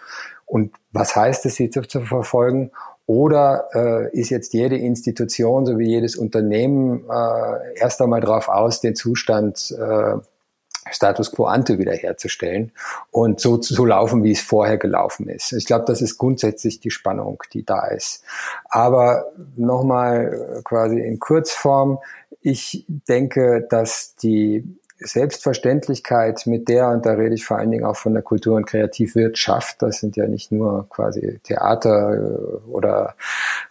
Und 0.46 0.72
was 0.92 1.14
heißt 1.14 1.44
es, 1.46 1.56
sie 1.56 1.70
zu, 1.70 1.82
zu 1.82 2.00
verfolgen? 2.00 2.70
Oder 3.06 3.64
äh, 3.74 4.18
ist 4.18 4.30
jetzt 4.30 4.54
jede 4.54 4.76
Institution 4.76 5.66
sowie 5.66 5.88
jedes 5.88 6.16
Unternehmen 6.16 7.04
äh, 7.10 7.78
erst 7.78 8.00
einmal 8.00 8.20
darauf 8.20 8.48
aus, 8.48 8.80
den 8.80 8.94
Zustand 8.94 9.74
äh, 9.76 10.14
Status 10.90 11.32
quo 11.32 11.46
ante 11.46 11.78
wiederherzustellen 11.78 12.72
und 13.10 13.40
so 13.40 13.56
zu 13.58 13.84
laufen, 13.84 14.22
wie 14.24 14.32
es 14.32 14.40
vorher 14.40 14.78
gelaufen 14.78 15.28
ist. 15.28 15.52
Ich 15.52 15.66
glaube, 15.66 15.84
das 15.86 16.02
ist 16.02 16.18
grundsätzlich 16.18 16.80
die 16.80 16.90
Spannung, 16.90 17.42
die 17.52 17.64
da 17.64 17.86
ist. 17.86 18.24
Aber 18.68 19.32
nochmal 19.56 20.62
quasi 20.64 21.00
in 21.00 21.18
Kurzform. 21.18 21.98
Ich 22.42 22.86
denke, 22.88 23.66
dass 23.68 24.14
die 24.16 24.64
Selbstverständlichkeit, 25.00 26.46
mit 26.46 26.68
der, 26.68 26.88
und 26.90 27.06
da 27.06 27.12
rede 27.12 27.34
ich 27.34 27.44
vor 27.44 27.58
allen 27.58 27.70
Dingen 27.70 27.84
auch 27.84 27.96
von 27.96 28.12
der 28.12 28.22
Kultur- 28.22 28.56
und 28.56 28.66
Kreativwirtschaft, 28.66 29.80
das 29.82 30.00
sind 30.00 30.16
ja 30.16 30.26
nicht 30.26 30.52
nur 30.52 30.86
quasi 30.90 31.40
Theater 31.42 32.14
äh, 32.14 32.68
oder, 32.70 33.14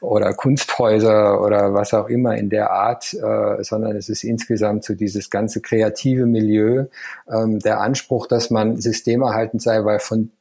oder 0.02 0.34
Kunsthäuser 0.34 1.42
oder 1.42 1.74
was 1.74 1.94
auch 1.94 2.10
immer 2.10 2.36
in 2.36 2.50
der 2.50 2.72
Art, 2.72 3.14
äh, 3.14 3.64
sondern 3.64 3.96
es 3.96 4.10
ist 4.10 4.24
insgesamt 4.24 4.84
so 4.84 4.96
dieses 4.96 5.30
ganze 5.30 5.62
kreative 5.62 6.26
Milieu, 6.26 6.86
ähm, 7.32 7.60
der 7.60 7.80
Anspruch, 7.80 8.28
dass 8.28 8.50
man 8.50 8.78
systemerhaltend 8.82 9.62
sei, 9.62 9.86
weil 9.86 10.00
von 10.00 10.32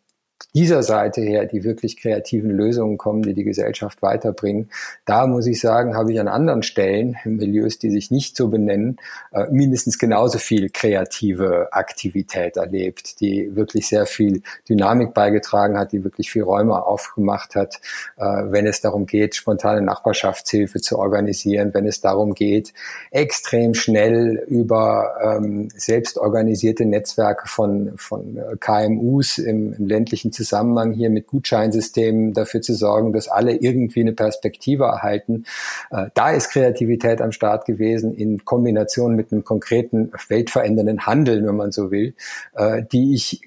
dieser 0.55 0.83
Seite 0.83 1.21
her 1.21 1.47
die 1.47 1.65
wirklich 1.65 1.97
kreativen 1.97 2.51
Lösungen 2.51 2.97
kommen, 2.97 3.23
die 3.23 3.35
die 3.35 3.45
Gesellschaft 3.45 4.03
weiterbringen. 4.03 4.71
Da 5.05 5.27
muss 5.27 5.47
ich 5.47 5.61
sagen, 5.61 5.95
habe 5.95 6.13
ich 6.13 6.21
an 6.21 6.29
anderen 6.29 6.63
Stellen, 6.63 7.17
Milieus, 7.25 7.79
die 7.79 7.91
sich 7.91 8.11
nicht 8.11 8.37
so 8.37 8.49
benennen, 8.49 8.99
äh, 9.33 9.47
mindestens 9.51 9.99
genauso 9.99 10.39
viel 10.39 10.71
kreative 10.71 11.73
Aktivität 11.73 12.57
erlebt, 12.57 13.21
die 13.21 13.55
wirklich 13.57 13.89
sehr 13.89 14.07
viel 14.07 14.43
Dynamik 14.69 15.13
beigetragen 15.13 15.79
hat, 15.79 15.93
die 15.93 16.05
wirklich 16.05 16.31
viel 16.31 16.43
Räume 16.43 16.85
aufgemacht 16.85 17.55
hat, 17.55 17.81
äh, 18.17 18.25
wenn 18.25 18.67
es 18.67 18.81
darum 18.81 19.07
geht, 19.07 19.35
spontane 19.35 19.83
Nachbarschaftshilfe 19.83 20.81
zu 20.81 20.99
organisieren, 20.99 21.75
wenn 21.75 21.87
es 21.87 22.01
darum 22.01 22.35
geht, 22.35 22.73
extrem 23.11 23.75
schnell 23.75 24.45
über 24.49 25.17
ähm, 25.23 25.69
selbstorganisierte 25.75 26.85
Netzwerke 26.85 27.49
von, 27.49 27.93
von 27.97 28.37
äh, 28.37 28.57
KMUs 28.59 29.39
im, 29.39 29.73
im 29.75 29.87
ländlichen 29.87 30.28
wirtschaftlichen 30.29 30.33
Zusammenhang 30.33 30.93
hier 30.93 31.11
mit 31.11 31.27
Gutscheinsystemen 31.27 32.33
dafür 32.33 32.61
zu 32.61 32.75
sorgen, 32.75 33.13
dass 33.13 33.29
alle 33.29 33.55
irgendwie 33.55 34.01
eine 34.01 34.13
Perspektive 34.13 34.85
erhalten. 34.85 35.45
Äh, 35.91 36.07
da 36.15 36.31
ist 36.31 36.51
Kreativität 36.51 37.21
am 37.21 37.33
Start 37.33 37.65
gewesen 37.65 38.15
in 38.15 38.45
Kombination 38.45 39.15
mit 39.15 39.33
einem 39.33 39.45
konkreten 39.45 40.13
weltverändernden 40.29 41.07
Handeln, 41.07 41.47
wenn 41.47 41.57
man 41.57 41.73
so 41.73 41.91
will, 41.91 42.15
äh, 42.55 42.83
die 42.93 43.15
ich 43.15 43.43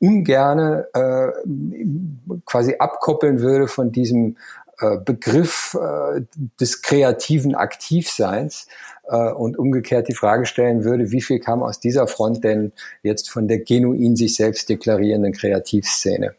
ungerne 0.00 0.86
äh, 0.94 1.28
quasi 2.44 2.76
abkoppeln 2.78 3.40
würde 3.40 3.68
von 3.68 3.92
diesem 3.92 4.36
Begriff 5.04 5.76
äh, 5.80 6.22
des 6.60 6.82
kreativen 6.82 7.54
Aktivseins 7.54 8.68
äh, 9.08 9.30
und 9.30 9.58
umgekehrt 9.58 10.08
die 10.08 10.14
Frage 10.14 10.46
stellen 10.46 10.84
würde, 10.84 11.10
wie 11.10 11.22
viel 11.22 11.40
kam 11.40 11.62
aus 11.62 11.80
dieser 11.80 12.06
Front 12.06 12.44
denn 12.44 12.72
jetzt 13.02 13.30
von 13.30 13.48
der 13.48 13.60
genuin 13.60 14.16
sich 14.16 14.36
selbst 14.36 14.68
deklarierenden 14.68 15.32
Kreativszene? 15.32 16.34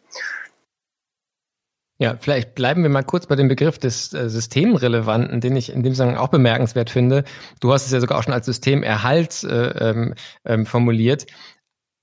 Ja, 1.99 2.15
vielleicht 2.19 2.53
bleiben 2.53 2.83
wir 2.83 2.91
mal 2.91 3.01
kurz 3.01 3.25
bei 3.25 3.35
dem 3.35 3.47
Begriff 3.47 3.79
des 3.79 4.13
äh, 4.13 4.29
Systemrelevanten, 4.29 5.41
den 5.41 5.55
ich 5.55 5.73
in 5.73 5.81
dem 5.81 5.95
Sinne 5.95 6.19
auch 6.19 6.27
bemerkenswert 6.27 6.91
finde. 6.91 7.23
Du 7.59 7.73
hast 7.73 7.87
es 7.87 7.91
ja 7.91 7.99
sogar 7.99 8.19
auch 8.19 8.23
schon 8.23 8.35
als 8.35 8.45
Systemerhalt 8.45 9.43
äh, 9.43 9.89
ähm, 9.89 10.13
ähm, 10.45 10.67
formuliert 10.67 11.25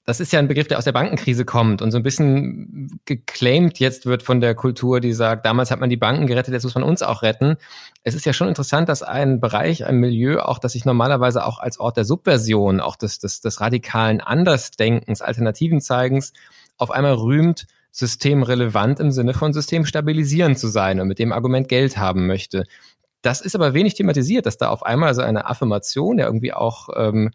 das 0.06 0.20
ist 0.20 0.32
ja 0.32 0.38
ein 0.38 0.48
Begriff, 0.48 0.68
der 0.68 0.76
aus 0.76 0.84
der 0.84 0.92
Bankenkrise 0.92 1.46
kommt 1.46 1.80
und 1.80 1.90
so 1.90 1.96
ein 1.96 2.02
bisschen 2.02 3.00
geclaimed 3.06 3.78
jetzt 3.78 4.04
wird 4.04 4.22
von 4.22 4.40
der 4.40 4.54
Kultur, 4.54 5.00
die 5.00 5.14
sagt, 5.14 5.46
damals 5.46 5.70
hat 5.70 5.80
man 5.80 5.88
die 5.88 5.96
Banken 5.96 6.26
gerettet, 6.26 6.52
jetzt 6.52 6.64
muss 6.64 6.74
man 6.74 6.84
uns 6.84 7.02
auch 7.02 7.22
retten. 7.22 7.56
Es 8.02 8.14
ist 8.14 8.26
ja 8.26 8.34
schon 8.34 8.48
interessant, 8.48 8.90
dass 8.90 9.02
ein 9.02 9.40
Bereich, 9.40 9.86
ein 9.86 9.96
Milieu, 9.96 10.40
auch 10.40 10.58
das 10.58 10.72
sich 10.72 10.84
normalerweise 10.84 11.46
auch 11.46 11.58
als 11.58 11.80
Ort 11.80 11.96
der 11.96 12.04
Subversion, 12.04 12.80
auch 12.80 12.96
des, 12.96 13.18
des, 13.18 13.40
des 13.40 13.60
radikalen 13.62 14.20
Andersdenkens, 14.20 15.22
Alternativen 15.22 15.80
zeigens, 15.80 16.34
auf 16.76 16.90
einmal 16.90 17.14
rühmt, 17.14 17.66
systemrelevant 17.90 19.00
im 19.00 19.10
Sinne 19.10 19.32
von 19.32 19.52
systemstabilisierend 19.52 20.58
zu 20.58 20.66
sein 20.68 21.00
und 21.00 21.08
mit 21.08 21.18
dem 21.18 21.32
Argument 21.32 21.68
Geld 21.68 21.96
haben 21.96 22.26
möchte. 22.26 22.64
Das 23.22 23.40
ist 23.40 23.54
aber 23.54 23.72
wenig 23.72 23.94
thematisiert, 23.94 24.44
dass 24.44 24.58
da 24.58 24.68
auf 24.68 24.82
einmal 24.82 25.14
so 25.14 25.22
eine 25.22 25.46
Affirmation 25.46 26.18
ja 26.18 26.26
irgendwie 26.26 26.52
auch 26.52 26.90
ähm, 26.94 27.30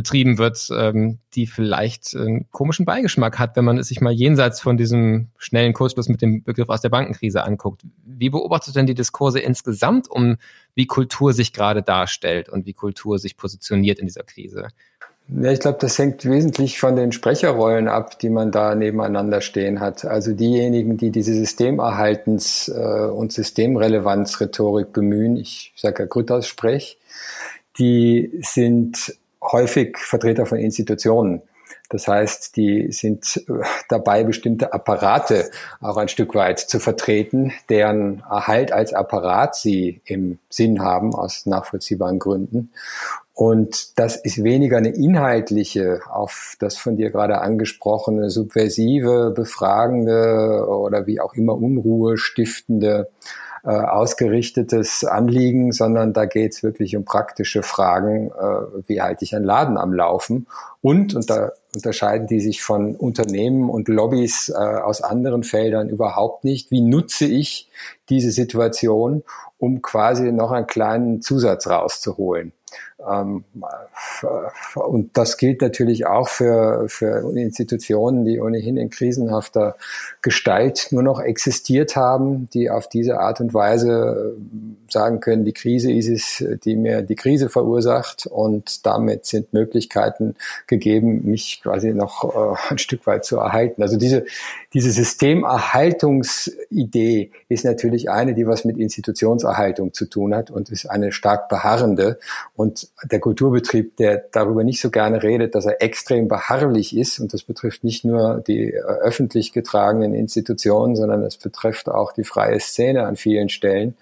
betrieben 0.00 0.38
wird, 0.38 0.70
ähm, 0.74 1.18
die 1.34 1.46
vielleicht 1.46 2.16
einen 2.16 2.50
komischen 2.52 2.86
Beigeschmack 2.86 3.38
hat, 3.38 3.54
wenn 3.54 3.66
man 3.66 3.76
es 3.76 3.88
sich 3.88 4.00
mal 4.00 4.14
jenseits 4.14 4.58
von 4.58 4.78
diesem 4.78 5.28
schnellen 5.36 5.74
Kurzschluss 5.74 6.08
mit 6.08 6.22
dem 6.22 6.42
Begriff 6.42 6.70
aus 6.70 6.80
der 6.80 6.88
Bankenkrise 6.88 7.44
anguckt. 7.44 7.82
Wie 8.06 8.30
beobachtet 8.30 8.76
denn 8.76 8.86
die 8.86 8.94
Diskurse 8.94 9.40
insgesamt 9.40 10.10
um, 10.10 10.38
wie 10.74 10.86
Kultur 10.86 11.34
sich 11.34 11.52
gerade 11.52 11.82
darstellt 11.82 12.48
und 12.48 12.64
wie 12.64 12.72
Kultur 12.72 13.18
sich 13.18 13.36
positioniert 13.36 13.98
in 13.98 14.06
dieser 14.06 14.22
Krise? 14.22 14.68
Ja, 15.28 15.52
ich 15.52 15.60
glaube, 15.60 15.76
das 15.78 15.98
hängt 15.98 16.24
wesentlich 16.24 16.80
von 16.80 16.96
den 16.96 17.12
Sprecherrollen 17.12 17.86
ab, 17.86 18.18
die 18.18 18.30
man 18.30 18.50
da 18.50 18.74
nebeneinander 18.74 19.42
stehen 19.42 19.80
hat. 19.80 20.06
Also 20.06 20.32
diejenigen, 20.32 20.96
die 20.96 21.10
diese 21.10 21.32
Systemerhaltens- 21.32 22.72
äh, 22.72 23.10
und 23.10 23.32
Systemrelevanz-Rhetorik 23.32 24.94
bemühen, 24.94 25.36
ich 25.36 25.74
sage 25.76 26.04
ja 26.04 26.08
Grütters 26.08 26.46
Sprech, 26.46 26.96
die 27.78 28.32
sind 28.40 29.14
häufig 29.52 29.98
Vertreter 29.98 30.46
von 30.46 30.58
Institutionen. 30.58 31.42
Das 31.88 32.06
heißt, 32.06 32.56
die 32.56 32.92
sind 32.92 33.44
äh, 33.48 33.64
dabei, 33.88 34.22
bestimmte 34.22 34.72
Apparate 34.72 35.50
auch 35.80 35.96
ein 35.96 36.08
Stück 36.08 36.34
weit 36.34 36.60
zu 36.60 36.78
vertreten, 36.78 37.52
deren 37.68 38.22
Erhalt 38.30 38.72
als 38.72 38.94
Apparat 38.94 39.56
sie 39.56 40.00
im 40.04 40.38
Sinn 40.48 40.80
haben, 40.80 41.14
aus 41.14 41.46
nachvollziehbaren 41.46 42.20
Gründen. 42.20 42.70
Und 43.34 43.98
das 43.98 44.16
ist 44.16 44.44
weniger 44.44 44.76
eine 44.76 44.90
inhaltliche, 44.90 46.02
auf 46.10 46.56
das 46.60 46.76
von 46.76 46.96
dir 46.96 47.10
gerade 47.10 47.40
angesprochene, 47.40 48.30
subversive, 48.30 49.32
befragende 49.34 50.66
oder 50.68 51.06
wie 51.06 51.20
auch 51.20 51.34
immer 51.34 51.54
Unruhe 51.54 52.18
stiftende 52.18 53.08
äh, 53.64 53.70
ausgerichtetes 53.70 55.04
Anliegen, 55.04 55.72
sondern 55.72 56.12
da 56.12 56.24
geht 56.24 56.52
es 56.52 56.62
wirklich 56.62 56.96
um 56.96 57.04
praktische 57.04 57.62
Fragen, 57.62 58.30
äh, 58.30 58.88
wie 58.88 59.02
halte 59.02 59.24
ich 59.24 59.34
einen 59.34 59.44
Laden 59.44 59.76
am 59.76 59.92
Laufen 59.92 60.46
und, 60.80 61.14
und 61.14 61.28
da 61.28 61.52
unterscheiden 61.74 62.26
die 62.26 62.40
sich 62.40 62.62
von 62.62 62.96
Unternehmen 62.96 63.68
und 63.68 63.88
Lobbys 63.88 64.48
äh, 64.48 64.54
aus 64.54 65.02
anderen 65.02 65.42
Feldern 65.42 65.88
überhaupt 65.88 66.44
nicht, 66.44 66.70
wie 66.70 66.80
nutze 66.80 67.26
ich 67.26 67.68
diese 68.08 68.30
Situation, 68.30 69.22
um 69.58 69.82
quasi 69.82 70.32
noch 70.32 70.50
einen 70.50 70.66
kleinen 70.66 71.20
Zusatz 71.20 71.66
rauszuholen. 71.66 72.52
Ähm, 73.08 73.44
und 74.74 75.16
das 75.16 75.36
gilt 75.36 75.62
natürlich 75.62 76.06
auch 76.06 76.28
für, 76.28 76.88
für 76.88 77.32
Institutionen, 77.36 78.24
die 78.24 78.40
ohnehin 78.40 78.76
in 78.76 78.90
krisenhafter 78.90 79.76
Gestalt 80.22 80.88
nur 80.90 81.02
noch 81.02 81.20
existiert 81.20 81.96
haben, 81.96 82.48
die 82.52 82.70
auf 82.70 82.88
diese 82.88 83.20
Art 83.20 83.40
und 83.40 83.54
Weise 83.54 84.36
äh, 84.36 84.92
sagen 84.92 85.20
können, 85.20 85.44
die 85.44 85.52
Krise 85.52 85.92
ist 85.92 86.08
es, 86.08 86.44
die 86.64 86.74
mir 86.76 87.02
die 87.02 87.14
Krise 87.14 87.48
verursacht 87.48 88.26
und 88.26 88.84
damit 88.86 89.26
sind 89.26 89.52
Möglichkeiten 89.52 90.34
gegeben, 90.66 91.22
mich 91.24 91.60
quasi 91.62 91.94
noch 91.94 92.24
äh, 92.24 92.56
ein 92.70 92.78
Stück 92.78 93.06
weit 93.06 93.24
zu 93.24 93.36
erhalten. 93.38 93.82
Also 93.82 93.96
diese, 93.96 94.24
diese 94.74 94.90
Systemerhaltungsidee 94.90 97.30
ist 97.48 97.64
natürlich 97.64 98.10
eine, 98.10 98.34
die 98.34 98.46
was 98.46 98.64
mit 98.64 98.78
Institutionserhaltung 98.78 99.92
zu 99.92 100.06
tun 100.06 100.34
hat 100.34 100.50
und 100.50 100.70
ist 100.70 100.86
eine 100.86 101.12
stark 101.12 101.48
beharrende 101.48 102.18
und 102.60 102.88
der 103.10 103.20
Kulturbetrieb, 103.20 103.96
der 103.96 104.22
darüber 104.32 104.64
nicht 104.64 104.82
so 104.82 104.90
gerne 104.90 105.22
redet, 105.22 105.54
dass 105.54 105.64
er 105.64 105.80
extrem 105.80 106.28
beharrlich 106.28 106.94
ist, 106.94 107.18
und 107.18 107.32
das 107.32 107.42
betrifft 107.42 107.84
nicht 107.84 108.04
nur 108.04 108.44
die 108.46 108.74
äh, 108.74 108.82
öffentlich 108.82 109.54
getragenen 109.54 110.12
Institutionen, 110.12 110.94
sondern 110.94 111.22
es 111.22 111.38
betrifft 111.38 111.88
auch 111.88 112.12
die 112.12 112.22
freie 112.22 112.60
Szene 112.60 113.06
an 113.06 113.16
vielen 113.16 113.48
Stellen. 113.48 113.96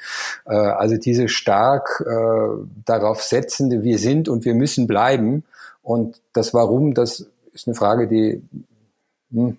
Äh, 0.45 0.57
also 0.57 0.97
diese 0.97 1.29
stark 1.29 2.05
äh, 2.05 2.65
darauf 2.85 3.23
setzende, 3.23 3.85
wir 3.85 3.97
sind 3.97 4.29
und 4.29 4.45
wir 4.45 4.55
müssen 4.55 4.89
bleiben. 4.89 5.45
Und 5.81 6.21
das 6.33 6.53
Warum, 6.53 6.95
das 6.95 7.29
ist 7.53 7.69
eine 7.69 7.77
Frage, 7.77 8.09
die, 8.09 8.43
hm, 9.31 9.57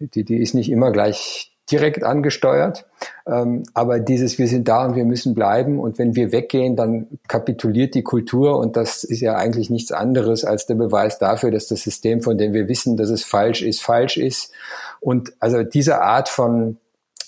die, 0.00 0.24
die 0.24 0.38
ist 0.38 0.54
nicht 0.54 0.70
immer 0.70 0.92
gleich 0.92 1.53
direkt 1.70 2.04
angesteuert. 2.04 2.86
Ähm, 3.26 3.64
aber 3.72 4.00
dieses, 4.00 4.38
wir 4.38 4.48
sind 4.48 4.68
da 4.68 4.84
und 4.84 4.96
wir 4.96 5.04
müssen 5.04 5.34
bleiben 5.34 5.78
und 5.78 5.98
wenn 5.98 6.14
wir 6.14 6.30
weggehen, 6.32 6.76
dann 6.76 7.06
kapituliert 7.26 7.94
die 7.94 8.02
Kultur 8.02 8.58
und 8.58 8.76
das 8.76 9.02
ist 9.04 9.20
ja 9.20 9.36
eigentlich 9.36 9.70
nichts 9.70 9.92
anderes 9.92 10.44
als 10.44 10.66
der 10.66 10.74
Beweis 10.74 11.18
dafür, 11.18 11.50
dass 11.50 11.66
das 11.66 11.82
System, 11.82 12.22
von 12.22 12.36
dem 12.36 12.52
wir 12.52 12.68
wissen, 12.68 12.96
dass 12.96 13.08
es 13.08 13.24
falsch 13.24 13.62
ist, 13.62 13.82
falsch 13.82 14.18
ist. 14.18 14.52
Und 15.00 15.32
also 15.40 15.62
diese 15.62 16.02
Art 16.02 16.28
von 16.28 16.78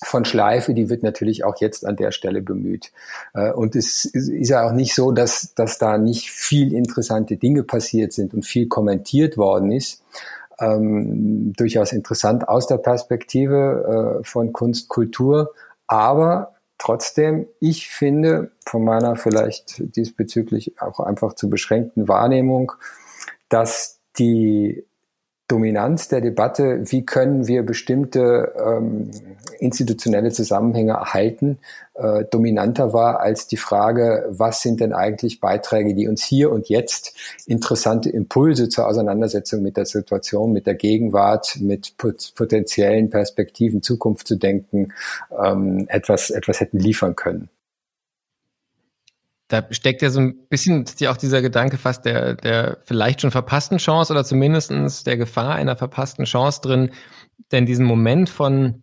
von 0.04 0.26
Schleife, 0.26 0.74
die 0.74 0.90
wird 0.90 1.02
natürlich 1.02 1.42
auch 1.42 1.56
jetzt 1.58 1.86
an 1.86 1.96
der 1.96 2.12
Stelle 2.12 2.42
bemüht. 2.42 2.92
Äh, 3.32 3.50
und 3.52 3.74
es 3.74 4.04
ist 4.04 4.50
ja 4.50 4.66
auch 4.66 4.72
nicht 4.72 4.94
so, 4.94 5.10
dass, 5.10 5.54
dass 5.54 5.78
da 5.78 5.96
nicht 5.96 6.30
viel 6.30 6.74
interessante 6.74 7.38
Dinge 7.38 7.62
passiert 7.62 8.12
sind 8.12 8.34
und 8.34 8.44
viel 8.44 8.68
kommentiert 8.68 9.38
worden 9.38 9.72
ist 9.72 10.02
ähm, 10.58 11.52
durchaus 11.56 11.92
interessant 11.92 12.48
aus 12.48 12.66
der 12.66 12.78
Perspektive 12.78 14.20
äh, 14.20 14.24
von 14.24 14.52
Kunst, 14.52 14.88
Kultur. 14.88 15.52
Aber 15.86 16.54
trotzdem, 16.78 17.46
ich 17.60 17.88
finde 17.88 18.50
von 18.64 18.84
meiner 18.84 19.16
vielleicht 19.16 19.96
diesbezüglich 19.96 20.80
auch 20.80 21.00
einfach 21.00 21.34
zu 21.34 21.50
beschränkten 21.50 22.08
Wahrnehmung, 22.08 22.72
dass 23.48 24.00
die 24.18 24.85
Dominanz 25.48 26.08
der 26.08 26.20
Debatte, 26.20 26.80
wie 26.90 27.06
können 27.06 27.46
wir 27.46 27.62
bestimmte 27.62 28.52
ähm, 28.58 29.10
institutionelle 29.60 30.32
Zusammenhänge 30.32 30.92
erhalten, 30.92 31.58
äh, 31.94 32.24
dominanter 32.24 32.92
war 32.92 33.20
als 33.20 33.46
die 33.46 33.56
Frage, 33.56 34.26
was 34.28 34.60
sind 34.60 34.80
denn 34.80 34.92
eigentlich 34.92 35.40
Beiträge, 35.40 35.94
die 35.94 36.08
uns 36.08 36.24
hier 36.24 36.50
und 36.50 36.68
jetzt 36.68 37.14
interessante 37.46 38.10
Impulse 38.10 38.68
zur 38.68 38.88
Auseinandersetzung 38.88 39.62
mit 39.62 39.76
der 39.76 39.86
Situation, 39.86 40.52
mit 40.52 40.66
der 40.66 40.74
Gegenwart, 40.74 41.58
mit 41.60 41.96
pot 41.96 42.32
potenziellen 42.34 43.08
Perspektiven, 43.10 43.82
Zukunft 43.82 44.26
zu 44.26 44.36
denken, 44.36 44.92
ähm, 45.42 45.86
etwas, 45.88 46.30
etwas 46.30 46.60
hätten 46.60 46.78
liefern 46.78 47.14
können 47.14 47.48
da 49.48 49.64
steckt 49.70 50.02
ja 50.02 50.10
so 50.10 50.20
ein 50.20 50.48
bisschen 50.48 50.84
ja 50.98 51.12
auch 51.12 51.16
dieser 51.16 51.40
Gedanke 51.40 51.78
fast 51.78 52.04
der, 52.04 52.34
der 52.34 52.78
vielleicht 52.84 53.20
schon 53.20 53.30
verpassten 53.30 53.78
Chance 53.78 54.12
oder 54.12 54.24
zumindestens 54.24 55.04
der 55.04 55.16
Gefahr 55.16 55.54
einer 55.54 55.76
verpassten 55.76 56.24
Chance 56.24 56.60
drin. 56.62 56.90
Denn 57.52 57.66
diesen 57.66 57.86
Moment 57.86 58.28
von 58.28 58.82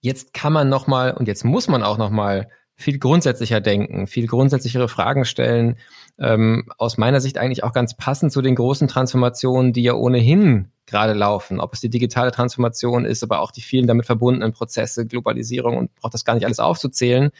jetzt 0.00 0.32
kann 0.34 0.52
man 0.52 0.68
nochmal 0.68 1.12
und 1.14 1.26
jetzt 1.26 1.44
muss 1.44 1.68
man 1.68 1.82
auch 1.82 1.98
nochmal 1.98 2.48
viel 2.76 3.00
grundsätzlicher 3.00 3.60
denken, 3.60 4.06
viel 4.06 4.28
grundsätzlichere 4.28 4.88
Fragen 4.88 5.24
stellen. 5.24 5.78
Ähm, 6.16 6.70
aus 6.78 6.96
meiner 6.96 7.20
Sicht 7.20 7.36
eigentlich 7.36 7.64
auch 7.64 7.72
ganz 7.72 7.96
passend 7.96 8.30
zu 8.30 8.40
den 8.40 8.54
großen 8.54 8.86
Transformationen, 8.86 9.72
die 9.72 9.82
ja 9.82 9.94
ohnehin 9.94 10.70
gerade 10.86 11.12
laufen. 11.12 11.58
Ob 11.58 11.74
es 11.74 11.80
die 11.80 11.90
digitale 11.90 12.30
Transformation 12.30 13.04
ist, 13.04 13.24
aber 13.24 13.40
auch 13.40 13.50
die 13.50 13.62
vielen 13.62 13.88
damit 13.88 14.06
verbundenen 14.06 14.52
Prozesse, 14.52 15.06
Globalisierung 15.06 15.76
und 15.76 15.94
braucht 15.96 16.14
das 16.14 16.24
gar 16.24 16.34
nicht 16.34 16.46
alles 16.46 16.60
aufzuzählen. 16.60 17.30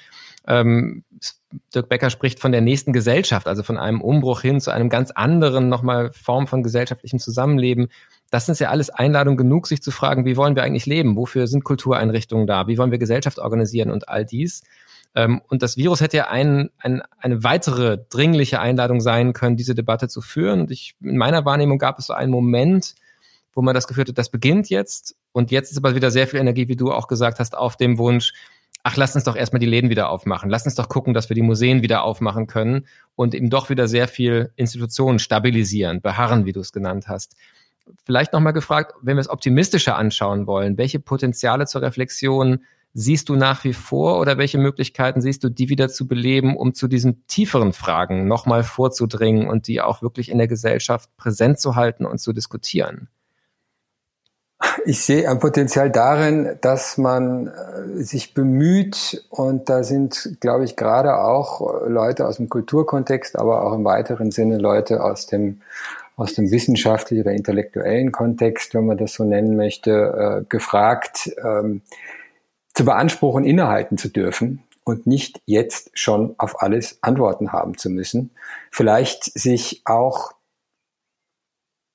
Ähm, 0.48 1.04
Dirk 1.74 1.88
Becker 1.88 2.10
spricht 2.10 2.40
von 2.40 2.52
der 2.52 2.60
nächsten 2.60 2.92
Gesellschaft, 2.92 3.46
also 3.46 3.62
von 3.62 3.78
einem 3.78 4.00
Umbruch 4.00 4.40
hin 4.40 4.60
zu 4.60 4.70
einem 4.70 4.88
ganz 4.88 5.10
anderen 5.10 5.68
nochmal 5.68 6.10
Form 6.10 6.46
von 6.46 6.62
gesellschaftlichem 6.62 7.18
Zusammenleben. 7.18 7.88
das 8.30 8.46
sind 8.46 8.58
ja 8.58 8.68
alles 8.70 8.90
Einladungen 8.90 9.38
genug, 9.38 9.66
sich 9.66 9.82
zu 9.82 9.90
fragen, 9.90 10.24
wie 10.24 10.36
wollen 10.36 10.56
wir 10.56 10.62
eigentlich 10.62 10.86
leben? 10.86 11.16
Wofür 11.16 11.46
sind 11.46 11.64
Kultureinrichtungen 11.64 12.46
da? 12.46 12.66
Wie 12.66 12.76
wollen 12.76 12.90
wir 12.90 12.98
Gesellschaft 12.98 13.38
organisieren 13.38 13.90
und 13.90 14.08
all 14.08 14.24
dies? 14.24 14.62
Ähm, 15.14 15.40
und 15.48 15.62
das 15.62 15.76
Virus 15.76 16.00
hätte 16.00 16.18
ja 16.18 16.28
ein, 16.28 16.70
ein, 16.78 17.02
eine 17.18 17.42
weitere 17.42 17.98
dringliche 18.10 18.60
Einladung 18.60 19.00
sein 19.00 19.32
können, 19.32 19.56
diese 19.56 19.74
Debatte 19.74 20.08
zu 20.08 20.20
führen. 20.20 20.60
Und 20.60 20.70
ich, 20.70 20.94
in 21.02 21.16
meiner 21.16 21.44
Wahrnehmung 21.44 21.78
gab 21.78 21.98
es 21.98 22.06
so 22.06 22.12
einen 22.12 22.30
Moment, 22.30 22.94
wo 23.54 23.62
man 23.62 23.74
das 23.74 23.88
Gefühl 23.88 24.04
hat, 24.06 24.18
das 24.18 24.30
beginnt 24.30 24.68
jetzt. 24.68 25.16
Und 25.32 25.50
jetzt 25.50 25.72
ist 25.72 25.78
aber 25.78 25.94
wieder 25.94 26.10
sehr 26.10 26.26
viel 26.26 26.40
Energie, 26.40 26.68
wie 26.68 26.76
du 26.76 26.92
auch 26.92 27.08
gesagt 27.08 27.38
hast, 27.38 27.56
auf 27.56 27.76
dem 27.76 27.98
Wunsch, 27.98 28.32
ach, 28.82 28.96
lass 28.96 29.14
uns 29.14 29.24
doch 29.24 29.36
erstmal 29.36 29.60
die 29.60 29.66
Läden 29.66 29.90
wieder 29.90 30.08
aufmachen. 30.08 30.50
Lass 30.50 30.64
uns 30.64 30.74
doch 30.74 30.88
gucken, 30.88 31.14
dass 31.14 31.28
wir 31.28 31.34
die 31.34 31.42
Museen 31.42 31.82
wieder 31.82 32.04
aufmachen 32.04 32.46
können 32.46 32.86
und 33.16 33.34
eben 33.34 33.50
doch 33.50 33.70
wieder 33.70 33.88
sehr 33.88 34.08
viel 34.08 34.52
Institutionen 34.56 35.18
stabilisieren, 35.18 36.00
beharren, 36.00 36.46
wie 36.46 36.52
du 36.52 36.60
es 36.60 36.72
genannt 36.72 37.08
hast. 37.08 37.36
Vielleicht 38.04 38.32
nochmal 38.32 38.52
gefragt, 38.52 38.94
wenn 39.02 39.16
wir 39.16 39.20
es 39.20 39.30
optimistischer 39.30 39.96
anschauen 39.96 40.46
wollen, 40.46 40.78
welche 40.78 41.00
Potenziale 41.00 41.66
zur 41.66 41.82
Reflexion 41.82 42.64
siehst 42.94 43.28
du 43.28 43.36
nach 43.36 43.64
wie 43.64 43.74
vor 43.74 44.18
oder 44.18 44.38
welche 44.38 44.58
Möglichkeiten 44.58 45.20
siehst 45.20 45.44
du, 45.44 45.50
die 45.50 45.68
wieder 45.68 45.88
zu 45.88 46.08
beleben, 46.08 46.56
um 46.56 46.74
zu 46.74 46.88
diesen 46.88 47.26
tieferen 47.26 47.72
Fragen 47.72 48.26
nochmal 48.26 48.62
vorzudringen 48.62 49.48
und 49.48 49.68
die 49.68 49.80
auch 49.80 50.02
wirklich 50.02 50.30
in 50.30 50.38
der 50.38 50.48
Gesellschaft 50.48 51.14
präsent 51.16 51.60
zu 51.60 51.76
halten 51.76 52.06
und 52.06 52.18
zu 52.18 52.32
diskutieren? 52.32 53.08
Ich 54.88 55.02
sehe 55.02 55.28
ein 55.28 55.38
Potenzial 55.38 55.90
darin, 55.90 56.56
dass 56.62 56.96
man 56.96 57.48
äh, 57.48 58.02
sich 58.02 58.32
bemüht 58.32 59.22
und 59.28 59.68
da 59.68 59.82
sind, 59.82 60.38
glaube 60.40 60.64
ich, 60.64 60.76
gerade 60.76 61.18
auch 61.18 61.86
Leute 61.86 62.26
aus 62.26 62.38
dem 62.38 62.48
Kulturkontext, 62.48 63.38
aber 63.38 63.66
auch 63.66 63.74
im 63.74 63.84
weiteren 63.84 64.30
Sinne 64.30 64.56
Leute 64.56 65.04
aus 65.04 65.26
dem 65.26 65.60
aus 66.16 66.32
dem 66.32 66.50
wissenschaftlichen 66.50 67.20
oder 67.20 67.32
intellektuellen 67.32 68.12
Kontext, 68.12 68.72
wenn 68.72 68.86
man 68.86 68.96
das 68.96 69.12
so 69.12 69.24
nennen 69.24 69.56
möchte, 69.56 69.90
äh, 70.40 70.44
gefragt, 70.48 71.32
ähm, 71.44 71.82
zu 72.72 72.86
beanspruchen, 72.86 73.44
innehalten 73.44 73.98
zu 73.98 74.08
dürfen 74.08 74.62
und 74.84 75.06
nicht 75.06 75.42
jetzt 75.44 75.90
schon 75.92 76.34
auf 76.38 76.62
alles 76.62 76.96
Antworten 77.02 77.52
haben 77.52 77.76
zu 77.76 77.90
müssen. 77.90 78.30
Vielleicht 78.70 79.38
sich 79.38 79.82
auch 79.84 80.32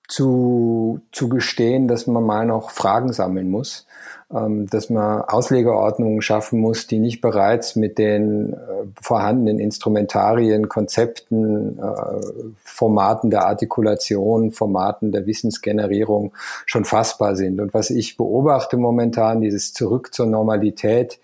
zu, 0.08 1.02
zu 1.12 1.30
gestehen, 1.30 1.88
dass 1.88 2.08
man 2.08 2.24
mal 2.24 2.46
noch 2.46 2.72
Fragen 2.72 3.14
sammeln 3.14 3.50
muss, 3.50 3.88
ähm, 4.34 4.68
dass 4.70 4.90
man 4.90 5.22
Auslegeordnungen 5.22 6.22
schaffen 6.22 6.60
muss, 6.60 6.88
die 6.88 7.00
nicht 7.00 7.22
bereits 7.22 7.76
mit 7.76 7.98
den 7.98 8.54
äh, 8.54 8.58
vorhandenen 9.02 9.60
Instrumentarien, 9.60 10.68
Konzepten, 10.68 11.80
äh, 11.80 12.54
Formaten 12.58 13.30
der 13.30 13.46
Artikulation, 13.46 14.52
Formaten 14.52 15.12
der 15.12 15.26
Wissensgenerierung 15.26 16.34
schon 16.66 16.84
fassbar 16.84 17.36
sind. 17.36 17.62
Und 17.62 17.74
was 17.74 17.90
ich 17.90 18.18
beobachte 18.18 18.78
momentan, 18.78 19.40
dieses 19.40 19.74
Zurück 19.74 20.14
zur 20.14 20.26
Normalität, 20.26 21.20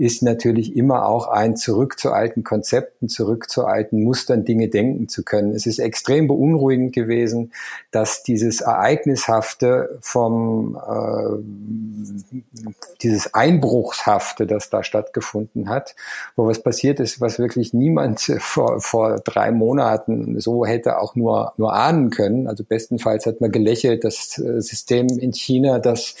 ist 0.00 0.22
natürlich 0.22 0.76
immer 0.76 1.04
auch 1.04 1.28
ein 1.28 1.56
Zurück 1.56 1.98
zu 1.98 2.10
alten 2.10 2.42
Konzepten, 2.42 3.10
zurück 3.10 3.50
zu 3.50 3.66
alten 3.66 4.02
Mustern, 4.02 4.46
Dinge 4.46 4.68
denken 4.68 5.08
zu 5.08 5.22
können. 5.22 5.52
Es 5.52 5.66
ist 5.66 5.78
extrem 5.78 6.26
beunruhigend 6.26 6.94
gewesen, 6.94 7.52
dass 7.90 8.22
dieses 8.22 8.62
Ereignishafte 8.62 9.98
vom, 10.00 10.76
äh, 10.76 12.62
dieses 13.02 13.34
Einbruchshafte, 13.34 14.46
das 14.46 14.70
da 14.70 14.82
stattgefunden 14.82 15.68
hat, 15.68 15.94
wo 16.34 16.46
was 16.46 16.62
passiert 16.62 16.98
ist, 16.98 17.20
was 17.20 17.38
wirklich 17.38 17.74
niemand 17.74 18.20
vor, 18.38 18.80
vor 18.80 19.20
drei 19.20 19.50
Monaten 19.50 20.40
so 20.40 20.64
hätte 20.64 20.98
auch 20.98 21.14
nur, 21.14 21.52
nur 21.58 21.74
ahnen 21.74 22.08
können. 22.08 22.46
Also 22.46 22.64
bestenfalls 22.64 23.26
hat 23.26 23.42
man 23.42 23.52
gelächelt, 23.52 24.04
das 24.04 24.38
äh, 24.38 24.62
System 24.62 25.08
in 25.08 25.34
China, 25.34 25.78
das 25.78 26.14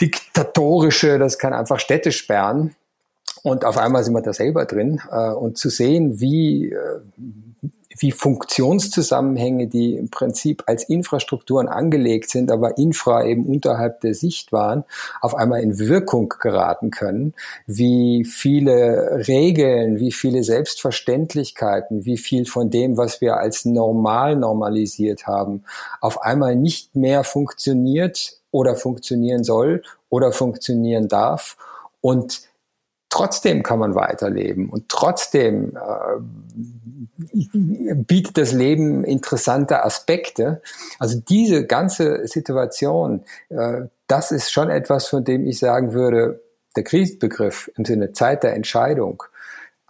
diktatorische, 0.00 1.18
das 1.18 1.36
kann 1.40 1.52
einfach 1.52 1.80
Städte 1.80 2.12
sperren. 2.12 2.76
Und 3.42 3.64
auf 3.64 3.76
einmal 3.76 4.04
sind 4.04 4.14
wir 4.14 4.22
da 4.22 4.32
selber 4.32 4.66
drin 4.66 5.00
äh, 5.10 5.30
und 5.30 5.58
zu 5.58 5.68
sehen, 5.68 6.20
wie, 6.20 6.70
äh, 6.70 7.00
wie 7.98 8.12
Funktionszusammenhänge, 8.12 9.66
die 9.66 9.96
im 9.96 10.10
Prinzip 10.10 10.62
als 10.66 10.84
Infrastrukturen 10.84 11.66
angelegt 11.66 12.30
sind, 12.30 12.52
aber 12.52 12.78
Infra 12.78 13.24
eben 13.24 13.44
unterhalb 13.46 14.00
der 14.00 14.14
Sicht 14.14 14.52
waren, 14.52 14.84
auf 15.20 15.34
einmal 15.34 15.60
in 15.60 15.80
Wirkung 15.80 16.28
geraten 16.28 16.90
können, 16.90 17.34
wie 17.66 18.24
viele 18.24 19.24
Regeln, 19.26 19.98
wie 19.98 20.12
viele 20.12 20.44
Selbstverständlichkeiten, 20.44 22.04
wie 22.04 22.18
viel 22.18 22.46
von 22.46 22.70
dem, 22.70 22.96
was 22.96 23.20
wir 23.20 23.38
als 23.38 23.64
normal 23.64 24.36
normalisiert 24.36 25.26
haben, 25.26 25.64
auf 26.00 26.22
einmal 26.22 26.54
nicht 26.54 26.94
mehr 26.94 27.24
funktioniert 27.24 28.38
oder 28.52 28.76
funktionieren 28.76 29.42
soll 29.42 29.82
oder 30.10 30.30
funktionieren 30.30 31.08
darf. 31.08 31.56
Und 32.00 32.42
trotzdem 33.12 33.62
kann 33.62 33.78
man 33.78 33.94
weiterleben 33.94 34.70
und 34.70 34.88
trotzdem 34.88 35.76
äh, 35.76 36.18
bietet 37.94 38.38
das 38.38 38.52
Leben 38.52 39.04
interessante 39.04 39.84
Aspekte. 39.84 40.62
Also 40.98 41.20
diese 41.20 41.66
ganze 41.66 42.26
Situation, 42.26 43.24
äh, 43.50 43.82
das 44.06 44.32
ist 44.32 44.50
schon 44.50 44.70
etwas, 44.70 45.08
von 45.08 45.24
dem 45.24 45.46
ich 45.46 45.58
sagen 45.58 45.92
würde, 45.92 46.42
der 46.74 46.84
Krisenbegriff 46.84 47.70
im 47.76 47.84
Sinne 47.84 48.12
Zeit 48.12 48.44
der 48.44 48.54
Entscheidung, 48.54 49.22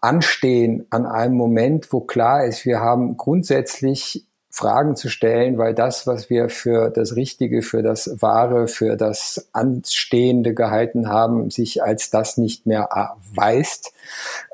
anstehen 0.00 0.88
an 0.90 1.06
einem 1.06 1.37
Moment, 1.37 1.92
wo 1.92 2.00
klar 2.00 2.44
ist, 2.44 2.66
wir 2.66 2.80
haben 2.80 3.16
grundsätzlich 3.16 4.26
Fragen 4.54 4.96
zu 4.96 5.08
stellen, 5.08 5.56
weil 5.56 5.74
das, 5.74 6.06
was 6.06 6.28
wir 6.28 6.50
für 6.50 6.90
das 6.90 7.16
Richtige, 7.16 7.62
für 7.62 7.82
das 7.82 8.20
Wahre, 8.20 8.68
für 8.68 8.96
das 8.96 9.48
Anstehende 9.52 10.52
gehalten 10.52 11.08
haben, 11.08 11.50
sich 11.50 11.82
als 11.82 12.10
das 12.10 12.36
nicht 12.36 12.66
mehr 12.66 12.82
erweist. 12.92 13.94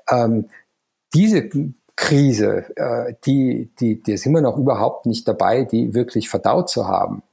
Ähm, 0.08 0.48
diese 1.12 1.50
Krise, 1.96 2.64
äh, 2.76 3.14
die, 3.26 3.70
die, 3.80 4.00
die 4.00 4.16
sind 4.16 4.32
wir 4.32 4.40
noch 4.40 4.56
überhaupt 4.56 5.04
nicht 5.04 5.26
dabei, 5.26 5.64
die 5.64 5.94
wirklich 5.94 6.28
verdaut 6.28 6.70
zu 6.70 6.86
haben. 6.86 7.24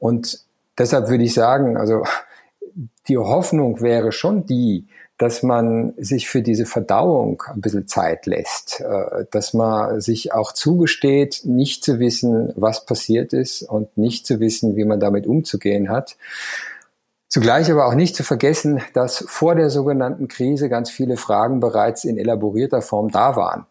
Und 0.00 0.40
deshalb 0.76 1.08
würde 1.08 1.22
ich 1.22 1.34
sagen, 1.34 1.76
also 1.76 2.02
die 3.06 3.16
Hoffnung 3.16 3.80
wäre 3.80 4.10
schon 4.10 4.44
die, 4.44 4.88
dass 5.18 5.42
man 5.42 5.94
sich 5.96 6.28
für 6.28 6.42
diese 6.42 6.64
Verdauung 6.64 7.42
ein 7.52 7.60
bisschen 7.60 7.88
Zeit 7.88 8.26
lässt, 8.26 8.80
äh, 8.80 9.24
dass 9.30 9.52
man 9.52 10.00
sich 10.00 10.32
auch 10.32 10.52
zugesteht, 10.52 11.42
nicht 11.44 11.84
zu 11.84 11.98
wissen, 11.98 12.52
was 12.56 12.86
passiert 12.86 13.32
ist 13.32 13.62
und 13.62 13.98
nicht 13.98 14.26
zu 14.26 14.40
wissen, 14.40 14.76
wie 14.76 14.84
man 14.84 15.00
damit 15.00 15.26
umzugehen 15.26 15.90
hat. 15.90 16.16
Zugleich 17.28 17.70
aber 17.70 17.86
auch 17.86 17.94
nicht 17.94 18.16
zu 18.16 18.22
vergessen, 18.22 18.80
dass 18.94 19.24
vor 19.28 19.54
der 19.54 19.68
sogenannten 19.68 20.28
Krise 20.28 20.68
ganz 20.70 20.88
viele 20.88 21.18
Fragen 21.18 21.60
bereits 21.60 22.04
in 22.04 22.16
elaborierter 22.16 22.80
Form 22.80 23.10
da 23.10 23.36
waren. 23.36 23.66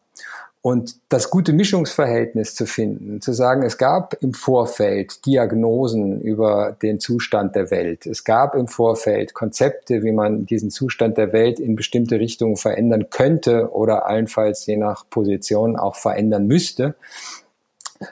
Und 0.68 1.00
das 1.08 1.30
gute 1.30 1.54
Mischungsverhältnis 1.54 2.54
zu 2.54 2.66
finden, 2.66 3.22
zu 3.22 3.32
sagen, 3.32 3.64
es 3.64 3.78
gab 3.78 4.22
im 4.22 4.34
Vorfeld 4.34 5.26
Diagnosen 5.26 6.20
über 6.20 6.76
den 6.82 7.00
Zustand 7.00 7.56
der 7.56 7.72
Welt. 7.72 8.06
Es 8.06 8.26
gab 8.26 8.54
im 8.54 8.68
Vorfeld 8.68 9.34
Konzepte, 9.34 10.04
wie 10.04 10.12
man 10.12 10.46
diesen 10.46 10.70
Zustand 10.70 11.18
der 11.18 11.32
Welt 11.32 11.62
in 11.62 11.78
bestimmte 11.78 12.20
Richtungen 12.20 12.58
verändern 12.58 13.10
könnte 13.10 13.72
oder 13.72 14.08
allenfalls 14.08 14.66
je 14.66 14.76
nach 14.76 15.10
Position 15.10 15.78
auch 15.78 15.96
verändern 15.96 16.48
müsste, 16.48 16.96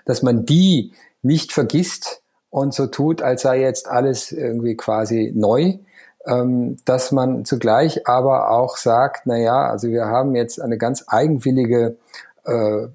dass 0.05 0.23
man 0.23 0.45
die 0.45 0.93
nicht 1.23 1.51
vergisst 1.51 2.21
und 2.51 2.73
so 2.73 2.87
tut, 2.87 3.21
als 3.21 3.41
sei 3.41 3.59
jetzt 3.59 3.89
alles 3.89 4.31
irgendwie 4.31 4.77
quasi 4.77 5.33
neu, 5.35 5.73
ähm, 6.25 6.77
dass 6.85 7.11
man 7.11 7.43
zugleich 7.43 8.07
aber 8.07 8.49
auch 8.49 8.77
sagt, 8.77 9.23
na 9.25 9.35
ja, 9.35 9.69
also 9.69 9.89
wir 9.89 10.05
haben 10.05 10.37
jetzt 10.37 10.61
eine 10.61 10.77
ganz 10.77 11.03
eigenwillige 11.07 11.97
äh, 12.45 12.87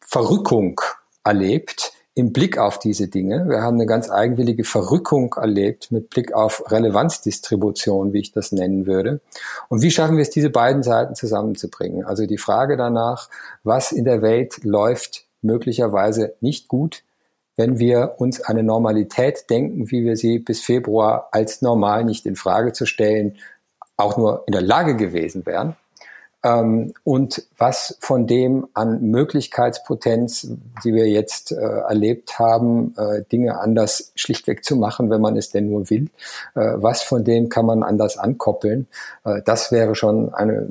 Verrückung 0.00 0.80
erlebt 1.24 1.92
im 2.16 2.32
Blick 2.32 2.56
auf 2.56 2.78
diese 2.78 3.08
Dinge. 3.08 3.46
Wir 3.46 3.60
haben 3.60 3.74
eine 3.74 3.84
ganz 3.84 4.10
eigenwillige 4.10 4.64
Verrückung 4.64 5.34
erlebt 5.34 5.92
mit 5.92 6.08
Blick 6.08 6.32
auf 6.32 6.64
Relevanzdistribution, 6.70 8.14
wie 8.14 8.20
ich 8.20 8.32
das 8.32 8.52
nennen 8.52 8.86
würde. 8.86 9.20
Und 9.68 9.82
wie 9.82 9.90
schaffen 9.90 10.16
wir 10.16 10.22
es, 10.22 10.30
diese 10.30 10.48
beiden 10.48 10.82
Seiten 10.82 11.14
zusammenzubringen? 11.14 12.06
Also 12.06 12.24
die 12.24 12.38
Frage 12.38 12.78
danach, 12.78 13.28
was 13.64 13.92
in 13.92 14.06
der 14.06 14.22
Welt 14.22 14.64
läuft 14.64 15.26
möglicherweise 15.42 16.34
nicht 16.40 16.68
gut, 16.68 17.02
wenn 17.54 17.78
wir 17.78 18.14
uns 18.16 18.40
eine 18.40 18.62
Normalität 18.62 19.50
denken, 19.50 19.90
wie 19.90 20.02
wir 20.02 20.16
sie 20.16 20.38
bis 20.38 20.62
Februar 20.62 21.28
als 21.32 21.60
normal 21.60 22.04
nicht 22.04 22.24
in 22.24 22.36
Frage 22.36 22.72
zu 22.72 22.86
stellen, 22.86 23.36
auch 23.98 24.16
nur 24.16 24.44
in 24.46 24.52
der 24.52 24.62
Lage 24.62 24.96
gewesen 24.96 25.44
wären 25.44 25.76
ähm, 26.46 26.92
und 27.02 27.42
was 27.58 27.96
von 28.00 28.26
dem 28.26 28.68
an 28.74 29.02
Möglichkeitspotenz, 29.02 30.48
die 30.84 30.94
wir 30.94 31.08
jetzt 31.08 31.52
äh, 31.52 31.56
erlebt 31.56 32.38
haben, 32.38 32.94
äh, 32.96 33.22
Dinge 33.30 33.58
anders 33.58 34.12
schlichtweg 34.14 34.64
zu 34.64 34.76
machen, 34.76 35.10
wenn 35.10 35.20
man 35.20 35.36
es 35.36 35.50
denn 35.50 35.68
nur 35.68 35.90
will, 35.90 36.08
äh, 36.54 36.74
was 36.76 37.02
von 37.02 37.24
dem 37.24 37.48
kann 37.48 37.66
man 37.66 37.82
anders 37.82 38.16
ankoppeln, 38.16 38.86
äh, 39.24 39.42
das 39.44 39.72
wäre 39.72 39.94
schon 39.94 40.32
eine 40.34 40.68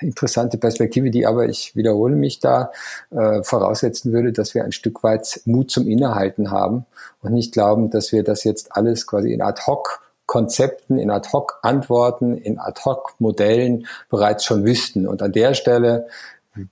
interessante 0.00 0.58
Perspektive, 0.58 1.10
die 1.10 1.26
aber, 1.26 1.48
ich 1.48 1.76
wiederhole 1.76 2.16
mich 2.16 2.40
da, 2.40 2.72
äh, 3.10 3.42
voraussetzen 3.42 4.12
würde, 4.12 4.32
dass 4.32 4.54
wir 4.54 4.64
ein 4.64 4.72
Stück 4.72 5.04
weit 5.04 5.40
Mut 5.44 5.70
zum 5.70 5.86
Innehalten 5.86 6.50
haben 6.50 6.86
und 7.22 7.32
nicht 7.32 7.52
glauben, 7.52 7.90
dass 7.90 8.10
wir 8.10 8.24
das 8.24 8.42
jetzt 8.42 8.76
alles 8.76 9.06
quasi 9.06 9.32
in 9.32 9.42
ad 9.42 9.62
hoc 9.66 10.03
Konzepten, 10.26 10.98
in 10.98 11.10
ad 11.10 11.28
hoc 11.32 11.58
Antworten, 11.62 12.36
in 12.36 12.58
ad 12.58 12.80
hoc 12.84 13.14
Modellen 13.18 13.86
bereits 14.08 14.44
schon 14.44 14.64
wüssten. 14.64 15.06
Und 15.06 15.22
an 15.22 15.32
der 15.32 15.54
Stelle 15.54 16.06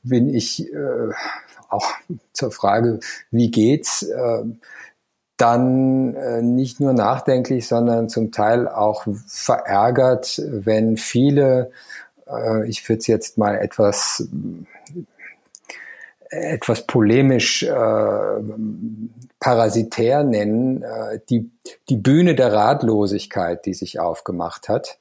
bin 0.02 0.34
ich 0.34 0.72
äh, 0.72 1.12
auch 1.68 1.90
zur 2.32 2.50
Frage, 2.50 3.00
wie 3.30 3.50
geht's, 3.50 4.02
äh, 4.02 4.44
dann 5.36 6.14
äh, 6.14 6.42
nicht 6.42 6.78
nur 6.80 6.92
nachdenklich, 6.92 7.66
sondern 7.66 8.08
zum 8.08 8.30
Teil 8.30 8.68
auch 8.68 9.06
verärgert, 9.26 10.40
wenn 10.46 10.96
viele, 10.96 11.72
äh, 12.28 12.68
ich 12.68 12.88
würde 12.88 13.00
es 13.00 13.06
jetzt 13.06 13.38
mal 13.38 13.56
etwas 13.56 14.28
etwas 16.32 16.86
polemisch 16.86 17.62
äh, 17.62 17.72
parasitär 19.38 20.24
nennen, 20.24 20.82
äh, 20.82 21.20
die, 21.28 21.50
die 21.90 21.96
Bühne 21.96 22.34
der 22.34 22.54
Ratlosigkeit, 22.54 23.66
die 23.66 23.74
sich 23.74 24.00
aufgemacht 24.00 24.70
hat, 24.70 24.96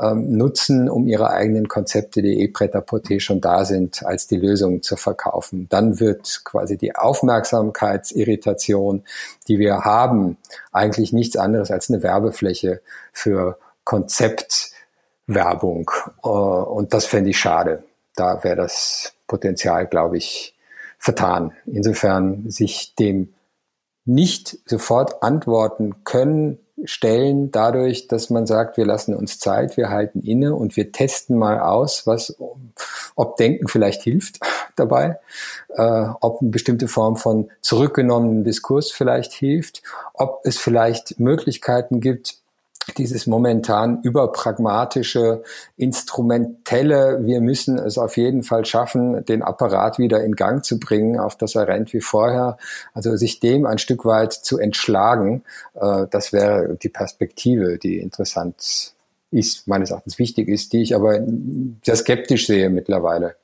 ähm, 0.00 0.36
nutzen, 0.36 0.90
um 0.90 1.06
ihre 1.06 1.30
eigenen 1.30 1.68
Konzepte, 1.68 2.22
die 2.22 2.40
eh 2.40 2.48
pret 2.48 2.74
à 2.74 3.20
schon 3.20 3.40
da 3.40 3.64
sind, 3.64 4.04
als 4.04 4.26
die 4.26 4.34
Lösung 4.36 4.82
zu 4.82 4.96
verkaufen. 4.96 5.68
Dann 5.68 6.00
wird 6.00 6.40
quasi 6.44 6.76
die 6.76 6.96
Aufmerksamkeitsirritation, 6.96 9.04
die 9.46 9.60
wir 9.60 9.84
haben, 9.84 10.38
eigentlich 10.72 11.12
nichts 11.12 11.36
anderes 11.36 11.70
als 11.70 11.88
eine 11.88 12.02
Werbefläche 12.02 12.80
für 13.12 13.58
Konzeptwerbung. 13.84 15.88
Äh, 16.24 16.28
und 16.28 16.92
das 16.92 17.06
fände 17.06 17.30
ich 17.30 17.38
schade. 17.38 17.84
Da 18.16 18.42
wäre 18.42 18.56
das 18.56 19.12
Potenzial, 19.28 19.86
glaube 19.86 20.16
ich, 20.16 20.53
vertan. 21.04 21.52
Insofern 21.66 22.50
sich 22.50 22.94
dem 22.94 23.34
nicht 24.06 24.58
sofort 24.64 25.22
antworten 25.22 26.02
können, 26.04 26.58
stellen 26.84 27.50
dadurch, 27.50 28.08
dass 28.08 28.30
man 28.30 28.46
sagt, 28.46 28.78
wir 28.78 28.86
lassen 28.86 29.14
uns 29.14 29.38
Zeit, 29.38 29.76
wir 29.76 29.90
halten 29.90 30.22
inne 30.22 30.54
und 30.54 30.76
wir 30.76 30.92
testen 30.92 31.36
mal 31.36 31.60
aus, 31.60 32.06
was, 32.06 32.36
ob 33.16 33.36
Denken 33.36 33.68
vielleicht 33.68 34.02
hilft 34.02 34.40
dabei, 34.76 35.18
äh, 35.76 36.06
ob 36.20 36.40
eine 36.40 36.50
bestimmte 36.50 36.88
Form 36.88 37.16
von 37.16 37.50
zurückgenommenem 37.60 38.42
Diskurs 38.42 38.90
vielleicht 38.90 39.32
hilft, 39.32 39.82
ob 40.14 40.40
es 40.44 40.56
vielleicht 40.56 41.20
Möglichkeiten 41.20 42.00
gibt, 42.00 42.38
dieses 42.96 43.26
momentan 43.26 44.00
überpragmatische, 44.02 45.42
instrumentelle, 45.76 47.24
wir 47.24 47.40
müssen 47.40 47.78
es 47.78 47.98
auf 47.98 48.16
jeden 48.16 48.42
Fall 48.42 48.64
schaffen, 48.64 49.24
den 49.24 49.42
Apparat 49.42 49.98
wieder 49.98 50.22
in 50.24 50.36
Gang 50.36 50.64
zu 50.64 50.78
bringen, 50.78 51.18
auf 51.18 51.36
das 51.36 51.54
er 51.54 51.68
rennt 51.68 51.92
wie 51.92 52.00
vorher. 52.00 52.58
Also 52.92 53.16
sich 53.16 53.40
dem 53.40 53.66
ein 53.66 53.78
Stück 53.78 54.04
weit 54.04 54.32
zu 54.32 54.58
entschlagen, 54.58 55.44
äh, 55.74 56.06
das 56.10 56.32
wäre 56.32 56.76
die 56.82 56.88
Perspektive, 56.88 57.78
die 57.78 57.98
interessant 57.98 58.94
ist, 59.30 59.66
meines 59.66 59.90
Erachtens 59.90 60.18
wichtig 60.18 60.48
ist, 60.48 60.72
die 60.72 60.82
ich 60.82 60.94
aber 60.94 61.20
sehr 61.82 61.96
skeptisch 61.96 62.46
sehe 62.46 62.70
mittlerweile. 62.70 63.36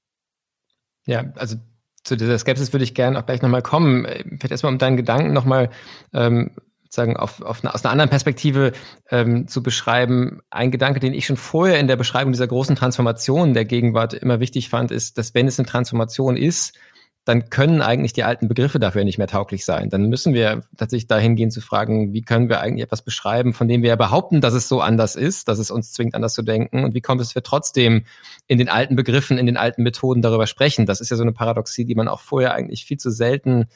Ja, 1.07 1.25
also 1.37 1.57
zu 2.05 2.17
dieser 2.17 2.39
Skepsis 2.39 2.73
würde 2.73 2.85
ich 2.85 2.95
gerne 2.95 3.19
auch 3.19 3.27
gleich 3.27 3.43
nochmal 3.43 3.63
kommen. 3.63 4.07
Vielleicht 4.07 4.53
erstmal 4.53 4.73
um 4.73 4.79
deinen 4.79 4.97
Gedanken 4.97 5.33
nochmal 5.33 5.71
ähm, 6.13 6.53
sozusagen 6.91 7.17
auf, 7.17 7.41
auf 7.41 7.63
eine, 7.63 7.73
aus 7.73 7.85
einer 7.85 7.93
anderen 7.93 8.11
Perspektive 8.11 8.73
ähm, 9.11 9.47
zu 9.47 9.63
beschreiben. 9.63 10.41
Ein 10.51 10.73
Gedanke, 10.73 10.99
den 10.99 11.15
ich 11.15 11.25
schon 11.25 11.37
vorher 11.37 11.79
in 11.79 11.87
der 11.87 11.97
Beschreibung 11.97 12.33
dieser 12.33 12.49
großen 12.49 12.75
Transformation 12.75 13.55
der 13.55 13.65
Gegenwart 13.65 14.13
immer 14.13 14.41
wichtig 14.41 14.69
fand, 14.69 14.91
ist, 14.91 15.17
dass 15.17 15.33
wenn 15.33 15.47
es 15.47 15.59
eine 15.59 15.69
Transformation 15.69 16.37
ist, 16.37 16.77
dann 17.25 17.49
können 17.49 17.81
eigentlich 17.81 18.13
die 18.13 18.25
alten 18.25 18.49
Begriffe 18.49 18.81
dafür 18.81 19.05
nicht 19.05 19.19
mehr 19.19 19.29
tauglich 19.29 19.65
sein. 19.65 19.89
Dann 19.89 20.09
müssen 20.09 20.35
wir 20.35 20.65
tatsächlich 20.77 21.07
dahin 21.07 21.37
gehen 21.37 21.53
zu 21.53 21.61
fragen, 21.61 22.13
wie 22.13 22.23
können 22.23 22.49
wir 22.49 22.61
eigentlich 22.61 22.83
etwas 22.83 23.03
beschreiben, 23.03 23.53
von 23.53 23.69
dem 23.69 23.83
wir 23.83 23.91
ja 23.91 23.97
behaupten, 23.97 24.41
dass 24.41 24.55
es 24.55 24.69
so 24.69 24.81
anders 24.81 25.15
ist, 25.15 25.47
dass 25.47 25.61
es 25.61 25.71
uns 25.71 25.93
zwingt, 25.93 26.17
anders 26.17 26.35
zu 26.35 26.43
denken 26.43 26.83
und 26.83 26.95
wie 26.95 27.03
kommt 27.03 27.21
es, 27.21 27.29
dass 27.29 27.35
wir 27.37 27.43
trotzdem 27.43 28.05
in 28.49 28.59
den 28.59 28.69
alten 28.69 28.97
Begriffen, 28.97 29.39
in 29.39 29.47
den 29.47 29.59
alten 29.59 29.85
Methoden 29.85 30.23
darüber 30.23 30.49
sprechen. 30.49 30.87
Das 30.87 31.01
ist 31.01 31.11
ja 31.11 31.17
so 31.17 31.23
eine 31.23 31.33
Paradoxie, 31.33 31.85
die 31.85 31.95
man 31.95 32.09
auch 32.09 32.21
vorher 32.21 32.55
eigentlich 32.55 32.85
viel 32.85 32.99
zu 32.99 33.11
selten 33.11 33.69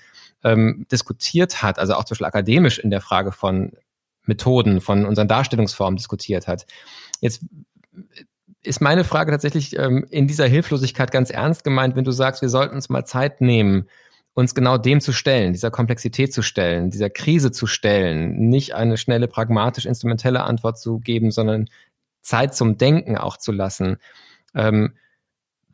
ähm, 0.44 0.86
diskutiert 0.92 1.62
hat, 1.62 1.78
also 1.78 1.94
auch 1.94 2.04
zum 2.04 2.14
Beispiel 2.14 2.26
akademisch 2.26 2.78
in 2.78 2.90
der 2.90 3.00
Frage 3.00 3.32
von 3.32 3.72
Methoden, 4.26 4.80
von 4.80 5.04
unseren 5.04 5.28
Darstellungsformen 5.28 5.96
diskutiert 5.96 6.46
hat. 6.46 6.66
Jetzt 7.20 7.44
ist 8.62 8.80
meine 8.80 9.04
Frage 9.04 9.30
tatsächlich 9.30 9.78
ähm, 9.78 10.06
in 10.10 10.26
dieser 10.26 10.46
Hilflosigkeit 10.46 11.10
ganz 11.10 11.30
ernst 11.30 11.64
gemeint, 11.64 11.96
wenn 11.96 12.04
du 12.04 12.12
sagst, 12.12 12.42
wir 12.42 12.48
sollten 12.48 12.74
uns 12.74 12.88
mal 12.88 13.04
Zeit 13.04 13.40
nehmen, 13.40 13.88
uns 14.32 14.54
genau 14.54 14.78
dem 14.78 15.00
zu 15.00 15.12
stellen, 15.12 15.52
dieser 15.52 15.70
Komplexität 15.70 16.32
zu 16.32 16.42
stellen, 16.42 16.90
dieser 16.90 17.10
Krise 17.10 17.52
zu 17.52 17.66
stellen, 17.66 18.48
nicht 18.48 18.74
eine 18.74 18.96
schnelle, 18.96 19.28
pragmatisch 19.28 19.86
instrumentelle 19.86 20.42
Antwort 20.42 20.78
zu 20.78 20.98
geben, 20.98 21.30
sondern 21.30 21.68
Zeit 22.20 22.54
zum 22.54 22.78
Denken 22.78 23.16
auch 23.16 23.36
zu 23.36 23.52
lassen. 23.52 23.98
Ähm, 24.54 24.94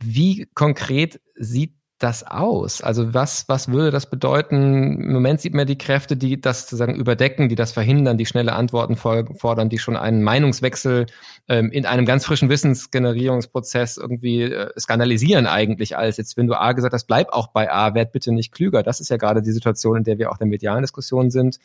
wie 0.03 0.49
konkret 0.55 1.21
sieht 1.37 1.75
das 2.01 2.27
aus? 2.27 2.83
Also 2.83 3.15
was, 3.15 3.49
was 3.49 3.69
würde 3.69 3.91
das 3.91 4.09
bedeuten? 4.09 5.01
Im 5.01 5.13
Moment 5.13 5.41
sieht 5.41 5.55
man 5.55 5.67
die 5.67 5.79
Kräfte, 5.79 6.17
die 6.17 6.41
das 6.41 6.63
sozusagen 6.63 6.95
überdecken, 6.95 7.49
die 7.49 7.55
das 7.55 7.73
verhindern, 7.73 8.17
die 8.17 8.27
schnelle 8.27 8.55
Antworten 8.55 8.97
fordern, 8.97 9.69
die 9.69 9.79
schon 9.79 9.97
einen 9.97 10.23
Meinungswechsel 10.23 11.07
ähm, 11.49 11.71
in 11.71 11.87
einem 11.87 12.07
ganz 12.07 12.25
frischen 12.25 12.49
Wissensgenerierungsprozess 12.49 13.99
irgendwie 13.99 14.43
äh, 14.43 14.71
skandalisieren 14.79 15.47
eigentlich 15.47 15.97
als 15.97 16.17
jetzt, 16.17 16.37
wenn 16.37 16.47
du 16.47 16.55
A 16.55 16.73
gesagt 16.73 16.95
hast, 16.95 17.07
bleib 17.07 17.33
auch 17.33 17.49
bei 17.49 17.71
A, 17.71 17.95
werd 17.95 18.13
bitte 18.13 18.33
nicht 18.33 18.53
klüger. 18.53 18.83
Das 18.83 19.01
ist 19.01 19.11
ja 19.11 19.19
gerade 19.19 19.43
die 19.43 19.53
Situation, 19.53 19.99
in 19.99 20.05
der 20.05 20.19
wir 20.19 20.31
auch 20.31 20.37
in 20.37 20.47
der 20.47 20.49
medialen 20.49 20.83
Diskussion 20.83 21.31
sind. 21.31 21.59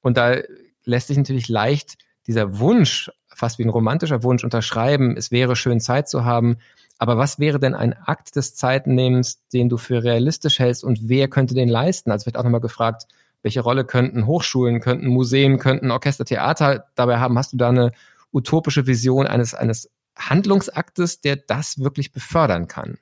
Und 0.00 0.16
da 0.16 0.36
lässt 0.84 1.06
sich 1.06 1.16
natürlich 1.16 1.48
leicht 1.48 1.98
dieser 2.26 2.58
Wunsch, 2.58 3.10
fast 3.28 3.58
wie 3.60 3.64
ein 3.64 3.70
romantischer 3.70 4.24
Wunsch 4.24 4.42
unterschreiben, 4.42 5.16
es 5.16 5.30
wäre 5.30 5.54
schön 5.54 5.78
Zeit 5.80 6.08
zu 6.08 6.24
haben, 6.24 6.56
aber 6.98 7.16
was 7.16 7.38
wäre 7.38 7.60
denn 7.60 7.74
ein 7.74 7.94
Akt 7.94 8.34
des 8.34 8.56
Zeitnehmens, 8.56 9.46
den 9.52 9.68
du 9.68 9.76
für 9.76 10.02
realistisch 10.02 10.58
hältst 10.58 10.82
und 10.82 11.08
wer 11.08 11.28
könnte 11.28 11.54
den 11.54 11.68
leisten? 11.68 12.10
Also 12.10 12.26
wird 12.26 12.36
auch 12.36 12.42
nochmal 12.42 12.60
gefragt, 12.60 13.06
welche 13.42 13.60
Rolle 13.60 13.84
könnten 13.84 14.26
Hochschulen, 14.26 14.80
könnten 14.80 15.06
Museen, 15.06 15.58
könnten 15.58 15.92
Orchester, 15.92 16.24
Theater 16.24 16.86
dabei 16.96 17.18
haben? 17.18 17.38
Hast 17.38 17.52
du 17.52 17.56
da 17.56 17.68
eine 17.68 17.92
utopische 18.32 18.86
Vision 18.86 19.28
eines, 19.28 19.54
eines 19.54 19.90
Handlungsaktes, 20.18 21.20
der 21.20 21.36
das 21.36 21.78
wirklich 21.78 22.12
befördern 22.12 22.66
kann? 22.66 22.98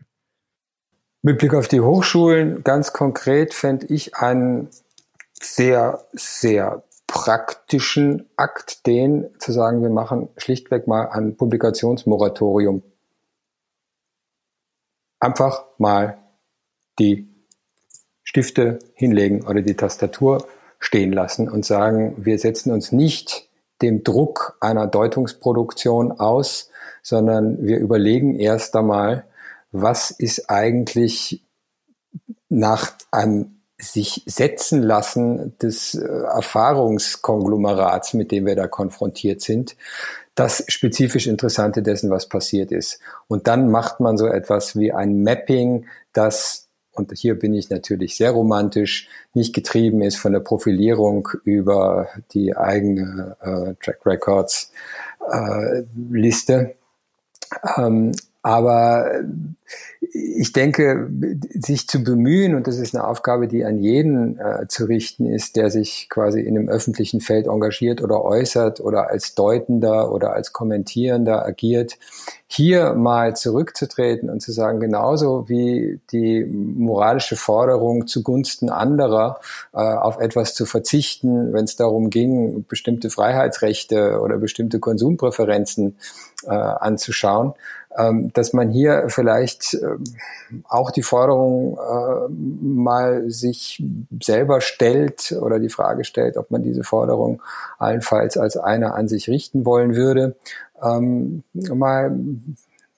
Mit 1.22 1.38
Blick 1.38 1.54
auf 1.54 1.68
die 1.68 1.80
Hochschulen 1.80 2.62
ganz 2.62 2.92
konkret 2.92 3.54
fände 3.54 3.87
ich 3.87 4.14
einen 4.16 4.68
sehr, 5.32 6.04
sehr 6.12 6.85
praktischen 7.06 8.28
Akt, 8.37 8.87
den 8.87 9.26
zu 9.38 9.52
sagen, 9.52 9.82
wir 9.82 9.90
machen 9.90 10.28
schlichtweg 10.37 10.87
mal 10.87 11.09
ein 11.09 11.37
Publikationsmoratorium 11.37 12.82
einfach 15.20 15.64
mal 15.79 16.18
die 16.98 17.29
Stifte 18.22 18.79
hinlegen 18.94 19.46
oder 19.46 19.62
die 19.62 19.76
Tastatur 19.76 20.46
stehen 20.79 21.12
lassen 21.12 21.48
und 21.48 21.64
sagen, 21.64 22.14
wir 22.18 22.38
setzen 22.38 22.72
uns 22.72 22.92
nicht 22.92 23.48
dem 23.83 24.05
Druck 24.05 24.57
einer 24.61 24.87
Deutungsproduktion 24.87 26.12
aus, 26.12 26.70
sondern 27.02 27.64
wir 27.64 27.79
überlegen 27.79 28.38
erst 28.38 28.74
einmal, 28.76 29.26
was 29.70 30.11
ist 30.11 30.50
eigentlich 30.50 31.44
nach 32.48 32.92
einem 33.11 33.56
sich 33.78 34.22
setzen 34.26 34.82
lassen 34.82 35.56
des 35.58 35.94
äh, 35.94 36.06
Erfahrungskonglomerats, 36.06 38.14
mit 38.14 38.32
dem 38.32 38.46
wir 38.46 38.56
da 38.56 38.68
konfrontiert 38.68 39.42
sind, 39.42 39.76
das 40.34 40.64
spezifisch 40.68 41.26
Interessante 41.26 41.82
dessen, 41.82 42.10
was 42.10 42.28
passiert 42.28 42.72
ist. 42.72 43.00
Und 43.28 43.46
dann 43.46 43.70
macht 43.70 44.00
man 44.00 44.18
so 44.18 44.26
etwas 44.26 44.76
wie 44.76 44.92
ein 44.92 45.22
Mapping, 45.22 45.86
das, 46.12 46.68
und 46.92 47.12
hier 47.12 47.38
bin 47.38 47.54
ich 47.54 47.68
natürlich 47.68 48.16
sehr 48.16 48.30
romantisch, 48.30 49.08
nicht 49.34 49.54
getrieben 49.54 50.00
ist 50.00 50.16
von 50.16 50.32
der 50.32 50.40
Profilierung 50.40 51.28
über 51.44 52.08
die 52.32 52.56
eigene 52.56 53.36
äh, 53.40 53.74
Track 53.82 54.06
Records 54.06 54.72
äh, 55.30 55.82
Liste, 56.10 56.74
ähm, 57.76 58.12
aber 58.42 59.20
ich 60.12 60.53
denke, 60.53 61.11
sich 61.51 61.88
zu 61.88 62.03
bemühen, 62.03 62.55
und 62.55 62.66
das 62.66 62.79
ist 62.79 62.95
eine 62.95 63.07
Aufgabe, 63.07 63.49
die 63.49 63.64
an 63.64 63.79
jeden 63.79 64.38
äh, 64.38 64.66
zu 64.69 64.85
richten 64.85 65.27
ist, 65.27 65.57
der 65.57 65.71
sich 65.71 66.09
quasi 66.09 66.40
in 66.40 66.57
einem 66.57 66.69
öffentlichen 66.69 67.21
Feld 67.21 67.47
engagiert 67.47 68.03
oder 68.03 68.25
äußert 68.25 68.81
oder 68.81 69.09
als 69.11 69.35
Deutender 69.35 70.12
oder 70.12 70.33
als 70.33 70.53
Kommentierender 70.53 71.45
agiert, 71.47 71.99
hier 72.49 72.95
mal 72.95 73.35
zurückzutreten 73.35 74.31
und 74.31 74.40
zu 74.40 74.53
sagen, 74.53 74.79
genauso 74.79 75.49
wie 75.49 76.01
die 76.12 76.45
moralische 76.45 77.37
Forderung 77.37 78.07
zugunsten 78.07 78.71
anderer 78.71 79.40
äh, 79.73 79.79
auf 79.79 80.19
etwas 80.19 80.55
zu 80.55 80.64
verzichten, 80.64 81.53
wenn 81.53 81.64
es 81.64 81.77
darum 81.77 82.09
ging, 82.09 82.64
bestimmte 82.69 83.11
Freiheitsrechte 83.11 84.21
oder 84.21 84.38
bestimmte 84.38 84.79
Konsumpräferenzen 84.79 85.97
äh, 86.45 86.51
anzuschauen, 86.51 87.55
dass 88.35 88.52
man 88.52 88.70
hier 88.70 89.06
vielleicht 89.09 89.74
ähm, 89.74 90.04
auch 90.68 90.90
die 90.90 91.02
Forderung 91.02 91.78
äh, 91.78 92.28
mal 92.30 93.30
sich 93.30 93.82
selber 94.22 94.61
stellt 94.61 95.32
oder 95.40 95.59
die 95.59 95.70
Frage 95.70 96.04
stellt, 96.04 96.37
ob 96.37 96.50
man 96.50 96.62
diese 96.62 96.85
Forderung 96.85 97.42
allenfalls 97.78 98.37
als 98.37 98.56
eine 98.56 98.94
an 98.94 99.09
sich 99.09 99.28
richten 99.28 99.64
wollen 99.64 99.94
würde, 99.94 100.37
ähm, 100.82 101.42
mal 101.54 102.14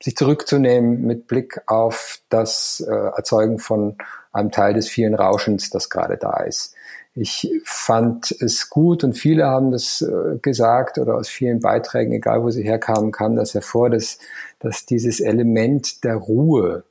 sich 0.02 0.16
zurückzunehmen 0.16 1.02
mit 1.02 1.26
Blick 1.26 1.60
auf 1.66 2.20
das 2.28 2.84
äh, 2.86 2.92
Erzeugen 2.92 3.58
von 3.58 3.96
einem 4.32 4.50
Teil 4.50 4.74
des 4.74 4.88
vielen 4.88 5.14
Rauschens, 5.14 5.70
das 5.70 5.90
gerade 5.90 6.16
da 6.16 6.40
ist. 6.42 6.74
Ich 7.20 7.50
fand 7.64 8.30
es 8.40 8.70
gut 8.70 9.02
und 9.02 9.14
viele 9.14 9.46
haben 9.46 9.72
das 9.72 10.02
äh, 10.02 10.38
gesagt 10.40 10.98
oder 10.98 11.16
aus 11.16 11.28
vielen 11.28 11.58
Beiträgen, 11.60 12.12
egal 12.12 12.42
wo 12.44 12.50
sie 12.50 12.62
herkamen, 12.62 13.10
kam 13.10 13.34
das 13.34 13.54
hervor, 13.54 13.90
dass, 13.90 14.18
dass 14.60 14.86
dieses 14.86 15.18
Element 15.18 16.04
der 16.04 16.14
Ruhe, 16.14 16.84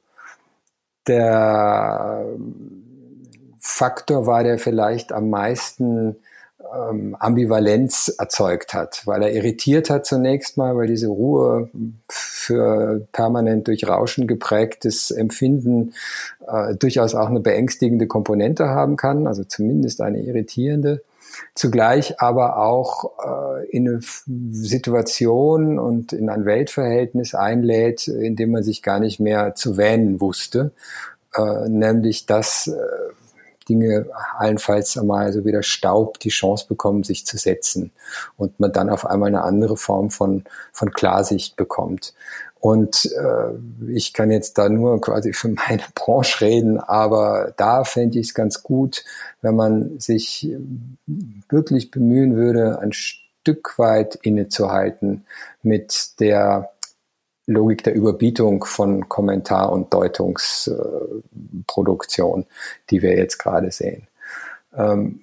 der 1.07 2.25
Faktor 3.59 4.27
war, 4.27 4.43
der 4.43 4.59
vielleicht 4.59 5.13
am 5.13 5.29
meisten 5.29 6.17
ähm, 6.73 7.15
Ambivalenz 7.19 8.13
erzeugt 8.17 8.73
hat, 8.73 9.01
weil 9.05 9.23
er 9.23 9.33
irritiert 9.33 9.89
hat 9.89 10.05
zunächst 10.05 10.57
mal, 10.57 10.75
weil 10.75 10.87
diese 10.87 11.07
Ruhe 11.07 11.69
für 12.09 13.07
permanent 13.11 13.67
durch 13.67 13.87
Rauschen 13.87 14.27
geprägtes 14.27 15.11
Empfinden 15.11 15.93
äh, 16.47 16.75
durchaus 16.75 17.15
auch 17.15 17.29
eine 17.29 17.39
beängstigende 17.39 18.07
Komponente 18.07 18.67
haben 18.67 18.95
kann, 18.95 19.27
also 19.27 19.43
zumindest 19.43 20.01
eine 20.01 20.21
irritierende. 20.21 21.01
Zugleich 21.53 22.19
aber 22.19 22.57
auch 22.57 23.11
äh, 23.23 23.69
in 23.69 23.87
eine 23.87 23.99
Situation 24.51 25.77
und 25.77 26.13
in 26.13 26.29
ein 26.29 26.45
Weltverhältnis 26.45 27.35
einlädt, 27.35 28.07
in 28.07 28.35
dem 28.35 28.51
man 28.51 28.63
sich 28.63 28.81
gar 28.81 28.99
nicht 28.99 29.19
mehr 29.19 29.55
zu 29.55 29.77
wähnen 29.77 30.21
wusste, 30.21 30.71
äh, 31.35 31.67
nämlich 31.69 32.25
dass 32.25 32.67
äh, 32.67 32.75
Dinge 33.67 34.07
allenfalls 34.37 34.97
einmal 34.97 35.31
so 35.33 35.45
wie 35.45 35.51
der 35.51 35.63
Staub 35.63 36.19
die 36.19 36.29
Chance 36.29 36.65
bekommen, 36.67 37.03
sich 37.03 37.25
zu 37.25 37.37
setzen 37.37 37.91
und 38.37 38.59
man 38.59 38.71
dann 38.71 38.89
auf 38.89 39.05
einmal 39.05 39.29
eine 39.29 39.43
andere 39.43 39.77
Form 39.77 40.09
von, 40.09 40.43
von 40.71 40.91
Klarsicht 40.91 41.55
bekommt. 41.55 42.13
Und 42.59 43.05
äh, 43.05 43.91
ich 43.91 44.13
kann 44.13 44.31
jetzt 44.31 44.57
da 44.57 44.67
nur 44.67 44.99
quasi 44.99 45.33
für 45.33 45.49
meine 45.49 45.83
Branche 45.95 46.45
reden, 46.45 46.79
aber 46.79 47.53
da 47.57 47.83
fände 47.83 48.19
ich 48.19 48.27
es 48.27 48.33
ganz 48.33 48.63
gut, 48.63 49.03
wenn 49.41 49.55
man 49.55 49.99
sich 49.99 50.49
wirklich 51.49 51.91
bemühen 51.91 52.35
würde, 52.35 52.79
ein 52.79 52.93
Stück 52.93 53.77
weit 53.77 54.15
innezuhalten 54.15 55.25
mit 55.61 56.19
der 56.19 56.71
Logik 57.47 57.83
der 57.83 57.95
Überbietung 57.95 58.63
von 58.65 59.09
Kommentar- 59.09 59.71
und 59.71 59.91
Deutungsproduktion, 59.93 62.45
die 62.89 63.01
wir 63.01 63.17
jetzt 63.17 63.39
gerade 63.39 63.71
sehen. 63.71 64.07
Ähm, 64.75 65.21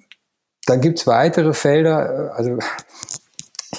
dann 0.65 0.81
gibt's 0.81 1.07
weitere 1.07 1.53
Felder, 1.53 2.33
also 2.35 2.57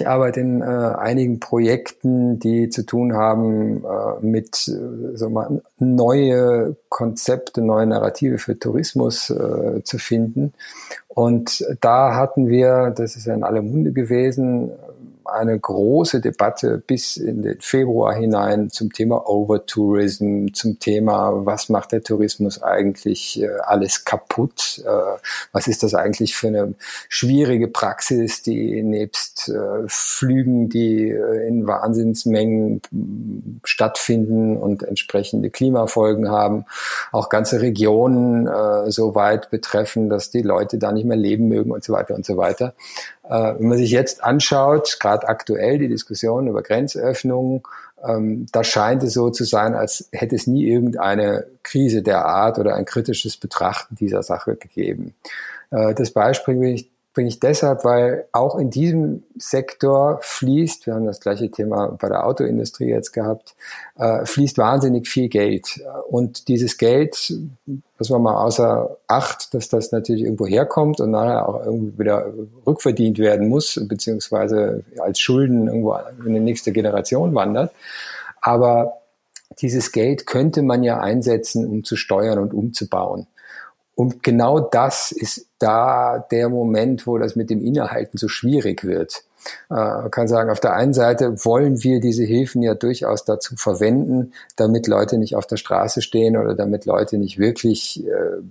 ich 0.01 0.07
arbeite 0.07 0.41
in 0.41 0.61
äh, 0.61 0.65
einigen 0.65 1.41
Projekten, 1.41 2.39
die 2.39 2.69
zu 2.69 2.85
tun 2.85 3.15
haben 3.15 3.85
äh, 3.85 4.21
mit 4.21 4.69
äh, 4.69 5.17
so 5.17 5.31
mal, 5.31 5.63
neue 5.79 6.77
Konzepte, 6.89 7.63
neue 7.63 7.87
Narrative 7.87 8.39
für 8.39 8.59
Tourismus 8.59 9.31
äh, 9.31 9.83
zu 9.85 9.99
finden. 9.99 10.53
Und 11.09 11.65
da 11.81 12.15
hatten 12.15 12.49
wir, 12.49 12.93
das 12.95 13.17
ist 13.17 13.27
ja 13.27 13.35
in 13.35 13.43
aller 13.43 13.63
Munde 13.63 13.93
gewesen, 13.93 14.71
eine 15.29 15.59
große 15.59 16.21
Debatte 16.21 16.83
bis 16.85 17.17
in 17.17 17.43
den 17.43 17.61
Februar 17.61 18.15
hinein 18.15 18.71
zum 18.71 18.93
Thema 18.93 19.29
Overtourism, 19.29 20.49
zum 20.53 20.79
Thema, 20.79 21.47
was 21.47 21.69
macht 21.69 21.93
der 21.93 22.03
Tourismus 22.03 22.63
eigentlich 22.63 23.43
äh, 23.43 23.49
alles 23.65 24.05
kaputt? 24.05 24.83
Äh, 24.85 25.19
was 25.53 25.69
ist 25.69 25.83
das 25.83 25.95
eigentlich 25.95 26.37
für 26.37 26.49
eine 26.49 26.75
schwierige 27.09 27.69
Praxis, 27.69 28.43
die 28.43 28.83
nebst 28.83 29.49
äh, 29.49 29.85
Flügen, 29.87 30.69
die 30.69 31.11
äh, 31.11 31.47
in 31.47 31.67
Wahnsinnsmengen 31.67 32.81
stattfinden 33.65 34.57
und 34.57 34.83
entsprechende 34.83 35.51
Klimafolgen 35.51 36.31
haben, 36.31 36.65
auch 37.13 37.29
ganze 37.29 37.61
Regionen 37.61 38.47
äh, 38.47 38.91
so 38.91 39.15
weit 39.15 39.51
betreffen, 39.51 40.09
dass 40.09 40.31
die 40.31 40.43
Leute 40.43 40.79
da 40.79 40.93
nicht 40.93 41.07
mehr 41.07 41.17
leben 41.17 41.49
mögen 41.49 41.71
und 41.71 41.85
so 41.85 41.93
weiter 41.93 42.15
und 42.15 42.25
so 42.25 42.37
weiter. 42.37 42.75
Äh, 43.29 43.55
wenn 43.59 43.69
man 43.69 43.79
sich 43.79 43.91
jetzt 43.91 44.23
anschaut, 44.23 44.99
gerade 45.01 45.29
aktuell 45.29 45.79
die 45.79 45.89
Diskussion 45.89 46.49
über 46.49 46.63
Grenzöffnungen, 46.63 47.63
ähm, 48.07 48.47
da 48.53 48.63
scheint 48.63 49.03
es 49.03 49.15
so 49.15 49.31
zu 49.31 49.45
sein, 49.45 49.75
als 49.75 50.09
hätte 50.13 50.37
es 50.37 50.47
nie 50.47 50.67
irgendeine 50.67 51.47
Krise 51.63 52.03
der 52.03 52.27
Art 52.27 52.59
oder 52.59 52.75
ein 52.75 52.85
kritisches 52.85 53.37
Betrachten 53.37 53.97
dieser 53.97 54.23
Sache 54.23 54.57
gegeben. 54.57 55.15
Äh, 55.71 55.95
das 55.95 56.11
Beispiel 56.11 56.87
bringe 57.17 57.31
ich 57.31 57.41
deshalb, 57.41 57.83
weil 57.87 58.27
auch 58.33 58.57
in 58.57 58.69
diesem 58.69 59.23
Sektor 59.39 60.19
fließt, 60.21 60.87
wir 60.87 60.95
haben 60.95 61.07
das 61.07 61.19
gleiche 61.19 61.51
Thema 61.51 61.97
bei 61.99 62.11
der 62.11 62.27
Autoindustrie 62.27 62.91
jetzt 62.91 63.15
gehabt, 63.15 63.55
äh, 63.99 64.27
fließt 64.27 64.59
wahnsinnig 64.59 65.09
viel 65.09 65.31
Geld. 65.31 65.81
Und 66.11 66.49
dieses 66.49 66.77
Geld, 66.77 67.33
was 67.97 68.11
man 68.11 68.21
mal 68.21 68.37
außer 68.45 68.99
Acht, 69.07 69.55
dass 69.55 69.71
das 69.71 69.93
natürlich 69.93 70.25
irgendwo 70.25 70.47
herkommt 70.47 71.01
und 71.01 71.13
nachher 71.13 71.49
auch 71.49 71.65
irgendwie 71.65 71.99
wieder 71.99 72.35
rückverdient 72.67 73.19
werden 73.19 73.49
muss, 73.49 73.81
beziehungsweise 73.89 74.85
als 74.99 75.19
Schulden 75.19 75.69
irgendwo 75.69 75.97
in 76.23 76.35
die 76.35 76.41
nächste 76.41 76.71
Generation 76.71 77.35
wandert. 77.35 77.73
Aber 78.43 78.99
dieses 79.63 79.91
Geld 79.91 80.27
könnte 80.27 80.61
man 80.61 80.83
ja 80.83 81.01
einsetzen, 81.01 81.67
um 81.67 81.83
zu 81.83 81.97
steuern 81.97 82.39
und 82.39 82.53
umzubauen. 82.53 83.27
Und 83.97 84.23
genau 84.23 84.61
das 84.61 85.11
ist 85.11 85.49
da 85.59 86.25
der 86.31 86.51
Moment, 86.51 87.07
wo 87.07 87.17
das 87.17 87.35
mit 87.35 87.49
dem 87.49 87.65
Innehalten 87.65 88.19
so 88.19 88.29
schwierig 88.29 88.85
wird. 88.85 89.25
Äh, 89.71 89.75
man 89.75 90.11
kann 90.11 90.29
sagen, 90.29 90.51
auf 90.51 90.61
der 90.61 90.75
einen 90.75 90.93
Seite 90.93 91.45
wollen 91.45 91.83
wir 91.83 92.01
diese 92.01 92.25
Hilfen 92.25 92.63
ja 92.63 92.75
durchaus 92.75 93.25
dazu 93.25 93.57
verwenden, 93.57 94.33
damit 94.55 94.87
Leute 94.87 95.17
nicht 95.17 95.35
auf 95.35 95.47
der 95.47 95.57
Straße 95.57 96.03
stehen 96.03 96.37
oder 96.37 96.55
damit 96.55 96.85
Leute 96.85 97.17
nicht 97.17 97.39
wirklich 97.39 98.07
äh, 98.07 98.43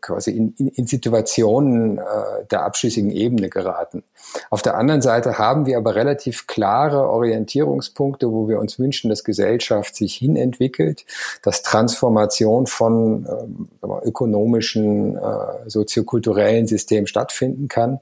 quasi 0.00 0.32
in, 0.32 0.54
in, 0.58 0.68
in 0.68 0.86
Situationen 0.86 1.98
äh, 1.98 2.02
der 2.50 2.64
abschlüssigen 2.64 3.10
Ebene 3.10 3.48
geraten. 3.48 4.02
Auf 4.50 4.62
der 4.62 4.76
anderen 4.76 5.02
Seite 5.02 5.38
haben 5.38 5.66
wir 5.66 5.76
aber 5.76 5.94
relativ 5.94 6.46
klare 6.46 7.08
Orientierungspunkte, 7.08 8.30
wo 8.32 8.48
wir 8.48 8.58
uns 8.58 8.78
wünschen, 8.78 9.08
dass 9.08 9.24
Gesellschaft 9.24 9.94
sich 9.96 10.14
hinentwickelt, 10.14 11.04
dass 11.42 11.62
Transformation 11.62 12.66
von 12.66 13.26
ähm, 13.26 13.68
ökonomischen, 14.02 15.16
äh, 15.16 15.20
soziokulturellen 15.68 16.66
Systemen 16.66 17.06
stattfinden 17.06 17.68
kann. 17.68 18.00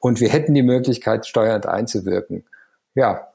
Und 0.00 0.20
wir 0.20 0.28
hätten 0.28 0.54
die 0.54 0.62
Möglichkeit, 0.62 1.26
steuernd 1.26 1.66
einzuwirken. 1.66 2.44
Ja, 2.94 3.28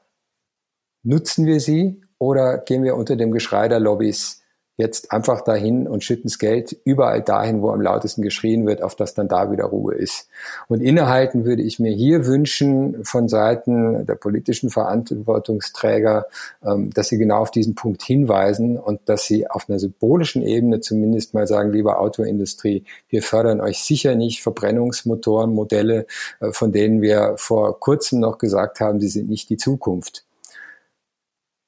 nutzen 1.02 1.46
wir 1.46 1.60
sie 1.60 2.00
oder 2.18 2.58
gehen 2.58 2.82
wir 2.82 2.96
unter 2.96 3.16
dem 3.16 3.32
Geschrei 3.32 3.68
der 3.68 3.80
Lobbys 3.80 4.39
jetzt 4.80 5.12
einfach 5.12 5.42
dahin 5.42 5.86
und 5.86 6.02
schütten 6.02 6.24
das 6.24 6.38
Geld 6.38 6.76
überall 6.84 7.22
dahin, 7.22 7.62
wo 7.62 7.70
am 7.70 7.80
lautesten 7.80 8.22
geschrien 8.22 8.66
wird, 8.66 8.82
auf 8.82 8.94
dass 8.96 9.14
dann 9.14 9.28
da 9.28 9.50
wieder 9.52 9.64
Ruhe 9.64 9.94
ist. 9.94 10.28
Und 10.68 10.80
innehalten 10.80 11.44
würde 11.44 11.62
ich 11.62 11.78
mir 11.78 11.92
hier 11.92 12.26
wünschen 12.26 13.04
von 13.04 13.28
Seiten 13.28 14.06
der 14.06 14.14
politischen 14.14 14.70
Verantwortungsträger, 14.70 16.26
ähm, 16.64 16.90
dass 16.92 17.08
sie 17.08 17.18
genau 17.18 17.42
auf 17.42 17.50
diesen 17.50 17.74
Punkt 17.74 18.02
hinweisen 18.02 18.78
und 18.78 19.00
dass 19.04 19.24
sie 19.24 19.48
auf 19.48 19.68
einer 19.68 19.78
symbolischen 19.78 20.42
Ebene 20.42 20.80
zumindest 20.80 21.34
mal 21.34 21.46
sagen, 21.46 21.72
liebe 21.72 21.98
Autoindustrie, 21.98 22.84
wir 23.08 23.22
fördern 23.22 23.60
euch 23.60 23.82
sicher 23.82 24.14
nicht 24.14 24.42
Verbrennungsmotorenmodelle, 24.42 26.06
äh, 26.40 26.52
von 26.52 26.72
denen 26.72 27.02
wir 27.02 27.34
vor 27.36 27.78
kurzem 27.78 28.20
noch 28.20 28.38
gesagt 28.38 28.80
haben, 28.80 29.00
sie 29.00 29.08
sind 29.08 29.28
nicht 29.28 29.50
die 29.50 29.56
Zukunft. 29.56 30.24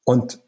Und 0.05 0.41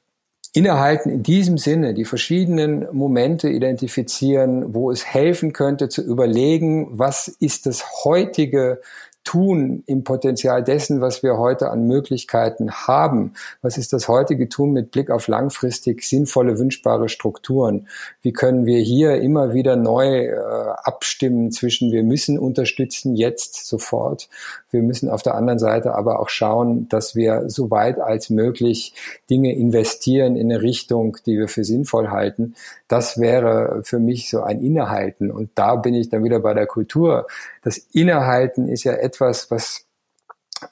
innehalten 0.55 1.11
in 1.11 1.23
diesem 1.23 1.59
Sinne 1.59 1.95
die 1.95 2.05
verschiedenen 2.05 2.87
Momente 2.93 3.49
identifizieren, 3.49 4.73
wo 4.73 4.91
es 4.91 5.05
helfen 5.05 5.53
könnte 5.53 5.89
zu 5.89 6.01
überlegen, 6.01 6.89
was 6.93 7.29
ist 7.29 7.67
das 7.67 8.05
heutige 8.05 8.81
tun 9.25 9.83
im 9.87 10.05
Potenzial 10.05 10.63
dessen, 10.63 11.01
was 11.01 11.23
wir 11.23 11.39
heute 11.39 11.71
an 11.71 11.87
Möglichkeiten 11.87 12.71
haben? 12.71 13.33
Was 13.63 13.79
ist 13.79 13.93
das 13.93 14.07
heutige 14.07 14.49
Tun 14.49 14.73
mit 14.73 14.91
Blick 14.91 15.11
auf 15.11 15.27
langfristig 15.27 16.05
sinnvolle, 16.05 16.59
wünschbare 16.59 17.09
Strukturen? 17.09 17.89
Wie 18.23 18.33
können 18.33 18.67
wir 18.67 18.79
hier 18.79 19.17
immer 19.21 19.55
wieder 19.55 19.77
neu 19.77 20.27
äh, 20.27 20.37
abstimmen 20.85 21.51
zwischen 21.51 21.91
wir 21.91 22.03
müssen 22.03 22.39
unterstützen 22.39 23.17
jetzt 23.17 23.67
sofort, 23.67 24.29
wir 24.75 24.83
müssen 24.83 25.09
auf 25.09 25.23
der 25.23 25.37
anderen 25.37 25.61
Seite 25.61 25.95
aber 25.95 26.19
auch 26.19 26.29
schauen, 26.29 26.89
dass 26.89 27.15
wir 27.15 27.49
so 27.49 27.71
weit 27.71 28.01
als 28.01 28.29
möglich 28.29 28.93
Dinge 29.31 29.55
investieren 29.55 30.37
in 30.37 30.51
eine 30.51 30.63
Richtung, 30.63 31.17
die 31.27 31.39
wir 31.39 31.49
für 31.49 31.65
sinnvoll 31.65 32.09
halten. 32.09 32.57
Das 32.89 33.19
wäre 33.19 33.81
für 33.85 34.01
mich 34.01 34.29
so 34.29 34.43
ein 34.43 34.61
Innehalten. 34.61 35.31
Und 35.31 35.51
da 35.55 35.77
bin 35.77 35.95
ich 35.95 36.09
dann 36.09 36.25
wieder 36.25 36.41
bei 36.41 36.55
der 36.55 36.67
Kultur. 36.67 37.27
Das 37.65 37.79
Innehalten 37.79 38.69
ist 38.69 38.85
ja 38.85 38.93
etwas, 38.93 39.51
was 39.51 39.87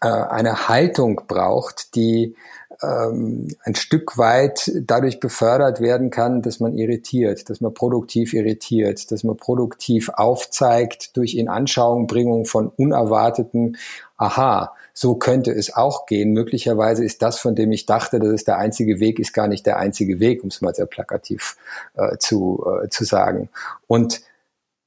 äh, 0.00 0.06
eine 0.06 0.68
Haltung 0.68 1.22
braucht, 1.26 1.94
die 1.94 2.36
ähm, 2.82 3.48
ein 3.62 3.74
Stück 3.74 4.18
weit 4.18 4.70
dadurch 4.82 5.20
befördert 5.20 5.80
werden 5.80 6.10
kann, 6.10 6.42
dass 6.42 6.60
man 6.60 6.74
irritiert, 6.74 7.48
dass 7.48 7.60
man 7.60 7.74
produktiv 7.74 8.34
irritiert, 8.34 9.10
dass 9.10 9.24
man 9.24 9.36
produktiv 9.36 10.10
aufzeigt 10.10 11.16
durch 11.16 11.34
Inanschauungbringung 11.34 12.44
von 12.44 12.68
unerwarteten, 12.68 13.76
aha, 14.16 14.74
so 14.92 15.14
könnte 15.14 15.50
es 15.52 15.74
auch 15.74 16.06
gehen. 16.06 16.32
Möglicherweise 16.32 17.04
ist 17.04 17.22
das, 17.22 17.38
von 17.38 17.54
dem 17.54 17.72
ich 17.72 17.86
dachte, 17.86 18.18
dass 18.18 18.28
es 18.28 18.44
der 18.44 18.58
einzige 18.58 19.00
Weg 19.00 19.18
ist, 19.18 19.32
gar 19.32 19.48
nicht 19.48 19.64
der 19.64 19.78
einzige 19.78 20.20
Weg, 20.20 20.42
um 20.42 20.48
es 20.48 20.60
mal 20.60 20.74
sehr 20.74 20.86
plakativ 20.86 21.56
äh, 21.94 22.18
zu, 22.18 22.64
äh, 22.82 22.88
zu 22.88 23.04
sagen. 23.04 23.48
Und 23.86 24.20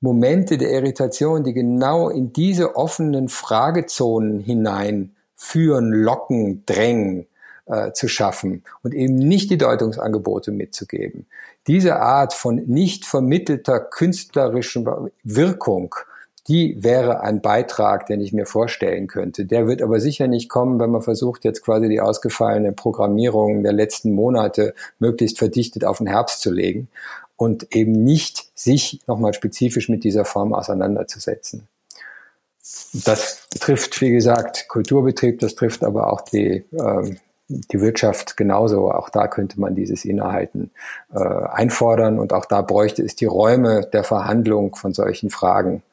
Momente 0.02 0.58
der 0.58 0.72
Irritation, 0.72 1.44
die 1.44 1.54
genau 1.54 2.10
in 2.10 2.34
diese 2.34 2.76
offenen 2.76 3.30
Fragezonen 3.30 4.40
hinein 4.40 5.16
führen, 5.36 5.92
locken, 5.92 6.64
drängen, 6.66 7.28
äh, 7.66 7.92
zu 7.94 8.08
schaffen 8.08 8.64
und 8.84 8.94
eben 8.94 9.16
nicht 9.16 9.50
die 9.50 9.58
Deutungsangebote 9.58 10.52
mitzugeben. 10.52 11.26
Diese 11.68 11.96
Art 11.96 12.34
von 12.34 12.58
nicht 12.68 13.06
vermittelter 13.06 13.80
künstlerischen 13.80 14.88
Wirkung, 15.24 15.96
die 16.48 16.78
wäre 16.84 17.22
ein 17.22 17.42
Beitrag, 17.42 18.06
den 18.06 18.22
ich 18.22 18.32
mir 18.32 18.46
vorstellen 18.46 19.08
könnte. 19.08 19.46
Der 19.46 19.68
wird 19.68 19.82
aber 19.82 20.00
sicher 20.00 20.28
nicht 20.28 20.48
kommen, 20.48 20.80
wenn 20.80 20.92
man 20.92 21.02
versucht, 21.02 21.44
jetzt 21.44 21.64
quasi 21.64 21.90
die 21.90 22.02
ausgefallene 22.02 22.72
Programmierung 22.72 23.64
der 23.64 23.74
letzten 23.74 24.12
Monate 24.14 24.76
möglichst 25.00 25.40
verdichtet 25.40 25.86
auf 25.86 25.98
den 25.98 26.06
Herbst 26.06 26.42
zu 26.42 26.52
legen 26.52 26.88
und 27.38 27.76
eben 27.76 28.04
nicht 28.04 28.52
sich 28.56 29.02
nochmal 29.08 29.34
spezifisch 29.34 29.90
mit 29.90 30.04
dieser 30.04 30.26
Form 30.26 30.54
auseinanderzusetzen. 30.54 31.68
Das 32.94 33.48
trifft, 33.60 34.02
wie 34.02 34.12
gesagt, 34.12 34.68
Kulturbetrieb, 34.68 35.40
das 35.40 35.56
trifft 35.56 35.84
aber 35.84 36.12
auch 36.12 36.22
die 36.22 36.66
ähm, 36.74 37.20
die 37.48 37.82
Wirtschaft 37.82 38.38
genauso. 38.38 38.92
Auch 38.92 39.10
da 39.10 39.28
könnte 39.28 39.60
man 39.60 39.76
dieses 39.76 40.06
Innehalten 40.06 40.72
äh, 41.14 41.20
einfordern 41.20 42.20
und 42.20 42.34
auch 42.34 42.46
da 42.46 42.62
bräuchte 42.62 43.04
es 43.04 43.16
die 43.16 43.26
Räume 43.26 43.88
der 43.94 44.04
Verhandlung 44.04 44.76
von 44.76 44.94
solchen 44.94 45.30
Fragen. 45.30 45.84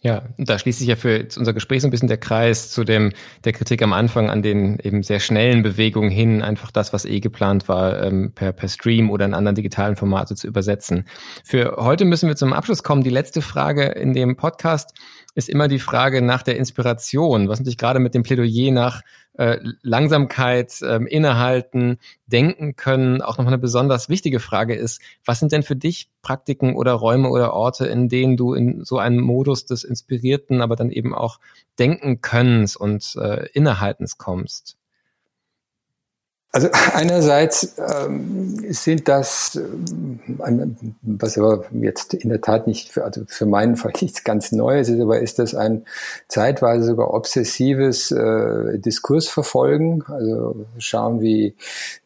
Ja, 0.00 0.22
da 0.38 0.60
schließt 0.60 0.78
sich 0.78 0.86
ja 0.86 0.94
für 0.94 1.26
unser 1.36 1.52
Gespräch 1.52 1.82
so 1.82 1.88
ein 1.88 1.90
bisschen 1.90 2.06
der 2.06 2.18
Kreis 2.18 2.70
zu 2.70 2.84
dem 2.84 3.12
der 3.42 3.52
Kritik 3.52 3.82
am 3.82 3.92
Anfang 3.92 4.30
an 4.30 4.42
den 4.42 4.78
eben 4.78 5.02
sehr 5.02 5.18
schnellen 5.18 5.64
Bewegungen 5.64 6.10
hin, 6.10 6.40
einfach 6.40 6.70
das, 6.70 6.92
was 6.92 7.04
eh 7.04 7.18
geplant 7.18 7.68
war, 7.68 8.00
ähm, 8.00 8.30
per, 8.32 8.52
per 8.52 8.68
Stream 8.68 9.10
oder 9.10 9.24
in 9.24 9.34
anderen 9.34 9.56
digitalen 9.56 9.96
Formate 9.96 10.36
zu 10.36 10.46
übersetzen. 10.46 11.08
Für 11.42 11.78
heute 11.78 12.04
müssen 12.04 12.28
wir 12.28 12.36
zum 12.36 12.52
Abschluss 12.52 12.84
kommen. 12.84 13.02
Die 13.02 13.10
letzte 13.10 13.42
Frage 13.42 13.86
in 13.86 14.14
dem 14.14 14.36
Podcast 14.36 14.94
ist 15.34 15.48
immer 15.48 15.66
die 15.66 15.80
Frage 15.80 16.22
nach 16.22 16.42
der 16.42 16.56
Inspiration, 16.58 17.48
was 17.48 17.58
natürlich 17.58 17.78
gerade 17.78 17.98
mit 17.98 18.14
dem 18.14 18.22
Plädoyer 18.22 18.70
nach 18.70 19.02
äh, 19.38 19.58
Langsamkeit, 19.82 20.82
äh, 20.82 20.96
innehalten, 20.96 21.98
denken 22.26 22.76
können, 22.76 23.22
auch 23.22 23.38
nochmal 23.38 23.54
eine 23.54 23.58
besonders 23.58 24.08
wichtige 24.08 24.40
Frage 24.40 24.74
ist, 24.74 25.00
was 25.24 25.38
sind 25.38 25.52
denn 25.52 25.62
für 25.62 25.76
dich 25.76 26.10
Praktiken 26.22 26.74
oder 26.74 26.92
Räume 26.92 27.30
oder 27.30 27.54
Orte, 27.54 27.86
in 27.86 28.08
denen 28.08 28.36
du 28.36 28.52
in 28.52 28.84
so 28.84 28.98
einen 28.98 29.20
Modus 29.20 29.64
des 29.64 29.84
Inspirierten, 29.84 30.60
aber 30.60 30.76
dann 30.76 30.90
eben 30.90 31.14
auch 31.14 31.38
denken 31.78 32.20
können 32.20 32.68
und 32.78 33.16
äh, 33.16 33.46
Innehaltens 33.52 34.18
kommst? 34.18 34.76
Also 36.50 36.68
einerseits 36.94 37.76
ähm, 37.76 38.56
sind 38.72 39.06
das, 39.06 39.56
ähm, 39.56 40.94
was 41.02 41.36
aber 41.36 41.66
jetzt 41.72 42.14
in 42.14 42.30
der 42.30 42.40
Tat 42.40 42.66
nicht, 42.66 42.88
für, 42.88 43.04
also 43.04 43.24
für 43.26 43.44
meinen 43.44 43.76
Fall 43.76 43.92
nichts 44.00 44.24
ganz 44.24 44.50
Neues 44.50 44.88
ist, 44.88 44.98
aber 44.98 45.20
ist 45.20 45.38
das 45.38 45.54
ein 45.54 45.84
zeitweise 46.26 46.86
sogar 46.86 47.12
obsessives 47.12 48.10
äh, 48.12 48.78
Diskursverfolgen. 48.78 50.04
Also 50.06 50.64
schauen, 50.78 51.20
wie, 51.20 51.54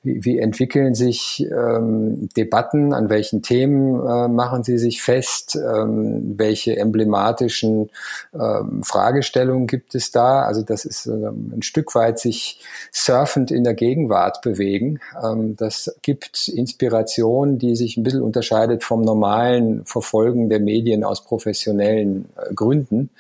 wie, 0.03 0.25
wie 0.25 0.39
entwickeln 0.41 0.97
sich 0.97 1.47
ähm, 1.49 2.29
Debatten, 2.37 2.95
an 2.95 3.11
welchen 3.11 3.43
Themen 3.43 3.95
äh, 4.05 4.27
machen 4.27 4.65
sie 4.65 4.79
sich 4.79 5.03
fest, 5.03 5.55
ähm, 5.55 6.35
welche 6.37 6.77
emblematischen 6.77 7.91
ähm, 8.35 8.83
Fragestellungen 8.83 9.69
gibt 9.69 9.95
es 9.95 10.11
da. 10.11 10.43
Also 10.43 10.63
das 10.63 10.85
ist 10.85 11.07
äh, 11.07 11.13
ein 11.13 11.63
Stück 11.63 11.95
weit 11.95 12.19
sich 12.19 12.59
surfend 12.91 13.53
in 13.53 13.63
der 13.63 13.75
Gegenwart 13.75 14.32
Art 14.33 14.43
bewegen. 14.43 15.01
Ähm, 15.23 15.57
das 15.57 15.95
gibt 16.03 16.49
Inspiration, 16.49 17.59
die 17.59 17.77
sich 17.77 17.97
ein 17.97 18.03
bisschen 18.03 18.23
unterscheidet 18.23 18.83
vom 18.83 19.03
normalen 19.03 19.85
Verfolgen 19.85 20.49
der 20.49 20.61
Medien 20.61 21.05
aus 21.05 21.25
professionellen 21.25 22.29
äh, 22.37 22.55
Gründen. 22.55 23.11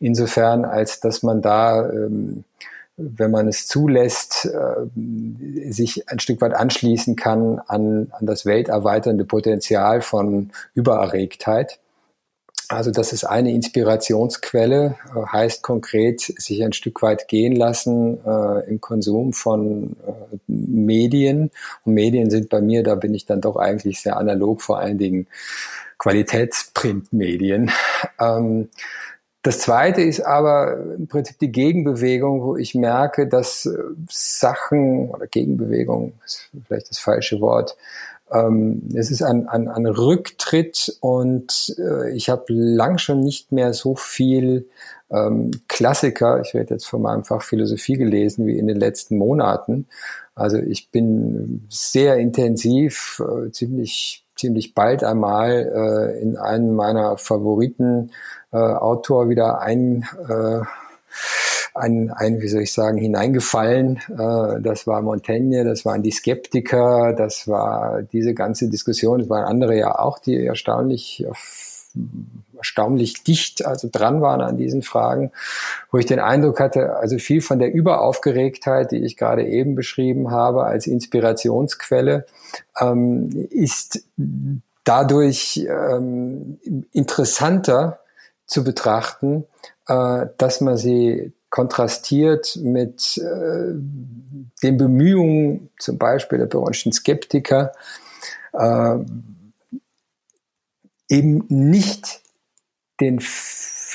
Insofern, 0.00 0.64
als 0.64 1.00
dass 1.00 1.22
man 1.22 1.42
da 1.42 1.88
ähm, 1.88 2.44
wenn 2.98 3.30
man 3.30 3.46
es 3.46 3.66
zulässt, 3.66 4.46
äh, 4.46 5.70
sich 5.70 6.08
ein 6.08 6.18
Stück 6.18 6.40
weit 6.40 6.54
anschließen 6.54 7.14
kann 7.14 7.58
an, 7.66 8.08
an 8.10 8.24
das 8.24 8.46
welterweiternde 8.46 9.26
Potenzial 9.26 10.00
von 10.00 10.50
Übererregtheit. 10.72 11.78
Also 12.68 12.90
das 12.90 13.12
ist 13.12 13.24
eine 13.24 13.52
Inspirationsquelle, 13.52 14.96
äh, 15.14 15.26
heißt 15.32 15.62
konkret 15.62 16.20
sich 16.20 16.64
ein 16.64 16.72
Stück 16.72 17.00
weit 17.02 17.28
gehen 17.28 17.54
lassen 17.54 18.18
äh, 18.24 18.68
im 18.68 18.80
Konsum 18.80 19.32
von 19.32 19.96
äh, 20.06 20.36
Medien. 20.48 21.50
Und 21.84 21.94
Medien 21.94 22.30
sind 22.30 22.48
bei 22.48 22.60
mir, 22.60 22.82
da 22.82 22.96
bin 22.96 23.14
ich 23.14 23.24
dann 23.24 23.40
doch 23.40 23.56
eigentlich 23.56 24.00
sehr 24.00 24.16
analog, 24.16 24.62
vor 24.62 24.78
allen 24.78 24.98
Dingen 24.98 25.28
Qualitätsprintmedien. 25.98 27.70
Ähm, 28.20 28.68
das 29.42 29.60
zweite 29.60 30.02
ist 30.02 30.22
aber 30.22 30.76
im 30.96 31.06
Prinzip 31.06 31.38
die 31.38 31.52
Gegenbewegung, 31.52 32.42
wo 32.42 32.56
ich 32.56 32.74
merke, 32.74 33.28
dass 33.28 33.66
äh, 33.66 33.78
Sachen 34.08 35.10
oder 35.10 35.28
Gegenbewegung 35.28 36.14
ist 36.24 36.50
vielleicht 36.66 36.90
das 36.90 36.98
falsche 36.98 37.40
Wort, 37.40 37.76
ähm, 38.32 38.88
es 38.94 39.10
ist 39.10 39.22
ein, 39.22 39.48
ein, 39.48 39.68
ein 39.68 39.86
Rücktritt 39.86 40.96
und 41.00 41.74
äh, 41.78 42.10
ich 42.12 42.28
habe 42.28 42.44
lang 42.48 42.98
schon 42.98 43.20
nicht 43.20 43.52
mehr 43.52 43.72
so 43.72 43.94
viel 43.94 44.68
ähm, 45.10 45.52
Klassiker, 45.68 46.40
ich 46.40 46.54
werde 46.54 46.74
jetzt 46.74 46.86
von 46.86 47.02
meinem 47.02 47.24
Fach 47.24 47.42
Philosophie 47.42 47.96
gelesen, 47.96 48.46
wie 48.46 48.58
in 48.58 48.66
den 48.66 48.78
letzten 48.78 49.18
Monaten. 49.18 49.86
Also 50.34 50.58
ich 50.58 50.90
bin 50.90 51.66
sehr 51.68 52.16
intensiv, 52.16 53.22
äh, 53.24 53.50
ziemlich 53.52 54.26
ziemlich 54.36 54.74
bald 54.74 55.02
einmal 55.02 56.12
äh, 56.14 56.20
in 56.20 56.36
einen 56.36 56.74
meiner 56.74 57.16
Favoriten 57.16 58.12
äh, 58.52 58.58
Autor 58.58 59.28
wieder 59.28 59.60
ein 59.60 60.06
äh, 60.28 60.60
ein, 61.76 62.10
ein, 62.10 62.40
wie 62.40 62.48
soll 62.48 62.62
ich 62.62 62.72
sagen, 62.72 62.98
hineingefallen. 62.98 63.98
Äh, 64.10 64.60
das 64.60 64.86
war 64.86 65.02
Montaigne, 65.02 65.64
das 65.64 65.84
waren 65.84 66.02
die 66.02 66.10
Skeptiker, 66.10 67.12
das 67.12 67.48
war 67.48 68.02
diese 68.02 68.34
ganze 68.34 68.68
Diskussion, 68.68 69.20
das 69.20 69.28
waren 69.28 69.44
andere 69.44 69.76
ja 69.76 69.98
auch, 69.98 70.18
die 70.18 70.44
erstaunlich 70.44 71.26
erstaunlich 72.56 73.22
dicht 73.22 73.64
also 73.64 73.88
dran 73.90 74.20
waren 74.20 74.40
an 74.40 74.56
diesen 74.56 74.82
Fragen, 74.82 75.30
wo 75.90 75.98
ich 75.98 76.06
den 76.06 76.20
Eindruck 76.20 76.60
hatte, 76.60 76.96
also 76.96 77.18
viel 77.18 77.40
von 77.40 77.58
der 77.58 77.72
Überaufgeregtheit, 77.72 78.92
die 78.92 79.04
ich 79.04 79.16
gerade 79.16 79.46
eben 79.46 79.74
beschrieben 79.74 80.30
habe, 80.30 80.64
als 80.64 80.86
Inspirationsquelle, 80.86 82.26
ähm, 82.80 83.48
ist 83.50 84.04
dadurch 84.84 85.66
ähm, 85.68 86.58
interessanter 86.92 88.00
zu 88.46 88.64
betrachten, 88.64 89.44
äh, 89.88 90.26
dass 90.38 90.60
man 90.60 90.76
sie 90.76 91.32
kontrastiert 91.50 92.56
mit 92.56 93.18
äh, 93.18 93.74
den 94.62 94.76
Bemühungen 94.76 95.70
zum 95.78 95.98
Beispiel 95.98 96.38
der 96.38 96.46
Beronschen 96.46 96.92
Skeptiker, 96.92 97.72
äh, 98.52 98.98
eben 101.08 101.44
nicht 101.48 102.20
den 103.00 103.20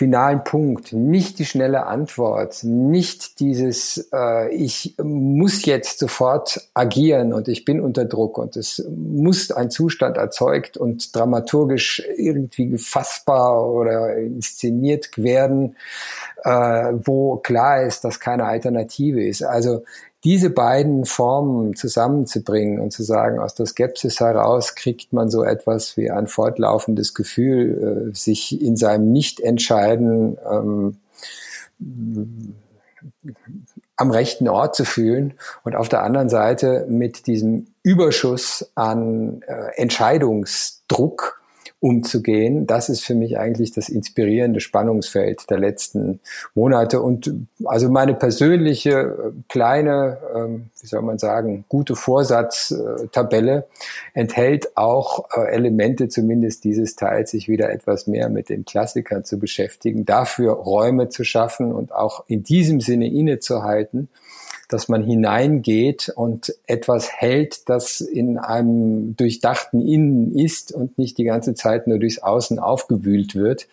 finalen 0.02 0.44
Punkt, 0.44 0.94
nicht 0.94 1.38
die 1.38 1.46
schnelle 1.46 1.86
Antwort, 1.86 2.64
nicht 2.64 3.40
dieses, 3.40 4.10
äh, 4.12 4.50
ich 4.50 4.96
muss 4.98 5.64
jetzt 5.64 6.00
sofort 6.00 6.60
agieren 6.74 7.34
und 7.34 7.48
ich 7.48 7.66
bin 7.66 7.80
unter 7.80 8.06
Druck 8.06 8.40
und 8.40 8.56
es 8.56 8.84
muss 8.90 9.52
ein 9.52 9.70
Zustand 9.70 10.18
erzeugt 10.18 10.76
und 10.76 11.16
dramaturgisch 11.16 12.02
irgendwie 12.18 12.80
fassbar 12.80 13.70
oder 13.70 14.18
inszeniert 14.18 15.12
werden, 15.18 15.76
äh, 16.46 16.50
wo 17.04 17.36
klar 17.36 17.84
ist, 17.84 18.04
dass 18.04 18.20
keine 18.20 18.46
Alternative 18.46 19.24
ist. 19.24 19.44
Also 19.44 19.84
diese 20.24 20.52
beiden 20.52 21.06
Formen 21.06 21.76
zusammenzubringen 21.76 22.80
und 22.80 22.92
zu 22.92 23.04
sagen, 23.04 23.40
aus 23.40 23.56
der 23.56 23.66
Skepsis 23.66 24.20
heraus 24.20 24.76
kriegt 24.76 25.14
man 25.14 25.30
so 25.30 25.44
etwas 25.44 25.98
wie 25.98 26.12
ein 26.12 26.28
fortlaufendes 26.28 27.14
Gefühl, 27.14 28.12
äh, 28.12 28.16
sich 28.16 28.62
in 28.62 28.78
seinem 28.78 29.12
Nichtentscheiden 29.12 30.38
ähm, 30.50 30.98
am 33.96 34.12
rechten 34.12 34.48
Ort 34.48 34.76
zu 34.76 34.86
fühlen 34.86 35.34
und 35.64 35.76
auf 35.76 35.90
der 35.90 36.04
anderen 36.04 36.30
Seite 36.30 36.86
mit 36.88 37.26
diesem 37.26 37.68
Überschuss 37.82 38.72
an 38.76 39.42
äh, 39.48 39.76
Entscheidungsdruck 39.76 41.41
umzugehen. 41.82 42.68
Das 42.68 42.90
ist 42.90 43.04
für 43.04 43.16
mich 43.16 43.40
eigentlich 43.40 43.72
das 43.72 43.90
inspirierende 43.90 44.60
Spannungsfeld 44.60 45.50
der 45.50 45.58
letzten 45.58 46.20
Monate. 46.54 47.02
Und 47.02 47.34
also 47.66 47.90
meine 47.90 48.14
persönliche 48.14 48.92
äh, 48.92 49.32
kleine, 49.50 50.20
ähm, 50.36 50.70
wie 50.80 50.88
soll 50.88 51.02
man 51.02 51.18
sagen, 51.18 51.66
gute 51.68 51.96
Vorsatztabelle 51.96 53.66
enthält 54.14 54.78
auch 54.78 55.26
äh, 55.36 55.52
Elemente 55.52 56.08
zumindest 56.08 56.64
dieses 56.66 56.96
Teils, 56.96 57.32
sich 57.32 57.50
wieder 57.50 57.72
etwas 57.72 58.06
mehr 58.06 58.30
mit 58.30 58.50
den 58.50 58.64
Klassikern 58.64 59.26
zu 59.26 59.40
beschäftigen, 59.40 60.06
dafür 60.06 60.54
Räume 60.54 61.10
zu 61.10 61.24
schaffen 61.24 61.72
und 61.74 61.92
auch 61.92 62.24
in 62.28 62.44
diesem 62.44 62.80
Sinne 62.80 63.08
innezuhalten 63.08 64.08
dass 64.74 64.88
man 64.88 65.04
hineingeht 65.04 66.12
und 66.16 66.54
etwas 66.68 67.12
hält, 67.12 67.70
das 67.70 68.02
in 68.02 68.38
einem 68.38 69.16
durchdachten 69.16 69.82
Innen 69.82 70.36
ist 70.38 70.72
und 70.72 70.98
nicht 70.98 71.18
die 71.18 71.24
ganze 71.24 71.54
Zeit 71.54 71.88
nur 71.88 72.00
durchs 72.00 72.20
Außen 72.20 72.60
aufgewühlt 72.60 73.36
wird. 73.36 73.68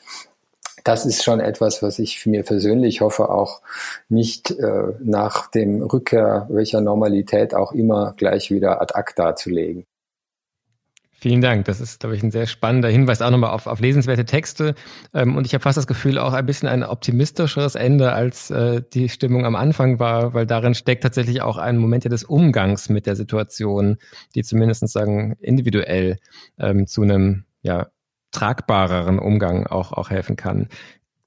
Das 0.85 1.05
ist 1.05 1.23
schon 1.23 1.41
etwas, 1.41 1.83
was 1.83 1.99
ich 1.99 2.25
mir 2.25 2.43
persönlich 2.45 3.01
hoffe, 3.01 3.31
auch 3.31 3.61
nicht 4.09 4.51
äh, 4.53 4.95
nach 5.01 5.51
dem 5.51 5.83
Rückkehr 5.83 6.47
welcher 6.51 6.81
Normalität 6.81 7.55
auch 7.55 7.73
immer 7.73 8.15
gleich 8.17 8.51
wieder 8.51 8.81
ad 8.81 8.95
acta 8.95 9.37
zu 9.37 9.51
legen. 9.51 9.87
Vielen 11.21 11.41
Dank. 11.41 11.65
Das 11.65 11.81
ist, 11.81 11.99
glaube 11.99 12.15
ich, 12.15 12.23
ein 12.23 12.31
sehr 12.31 12.47
spannender 12.47 12.89
Hinweis 12.89 13.23
auch 13.23 13.31
nochmal 13.33 13.51
auf, 13.51 13.67
auf 13.67 13.81
lesenswerte 13.81 14.25
Texte. 14.25 14.77
Ähm, 15.13 15.37
und 15.37 15.47
ich 15.47 15.53
habe 15.53 15.63
fast 15.63 15.77
das 15.77 15.89
Gefühl, 15.89 16.17
auch 16.17 16.33
ein 16.33 16.47
bisschen 16.47 16.69
ein 16.69 16.85
optimistischeres 16.85 17.75
Ende, 17.75 18.13
als 18.13 18.51
äh, 18.53 18.83
die 18.93 19.09
Stimmung 19.09 19.45
am 19.45 19.57
Anfang 19.57 19.99
war, 19.99 20.33
weil 20.33 20.47
darin 20.47 20.75
steckt 20.75 21.03
tatsächlich 21.03 21.43
auch 21.43 21.57
ein 21.57 21.77
Moment 21.77 22.05
des 22.05 22.23
Umgangs 22.23 22.89
mit 22.89 23.07
der 23.07 23.17
Situation, 23.17 23.97
die 24.37 24.45
zumindest 24.45 24.87
sagen 24.89 25.37
individuell 25.41 26.19
ähm, 26.57 26.87
zu 26.87 27.03
einem 27.03 27.47
ja, 27.63 27.89
tragbareren 28.31 29.19
Umgang 29.19 29.67
auch, 29.67 29.91
auch 29.93 30.11
helfen 30.11 30.37
kann. 30.37 30.69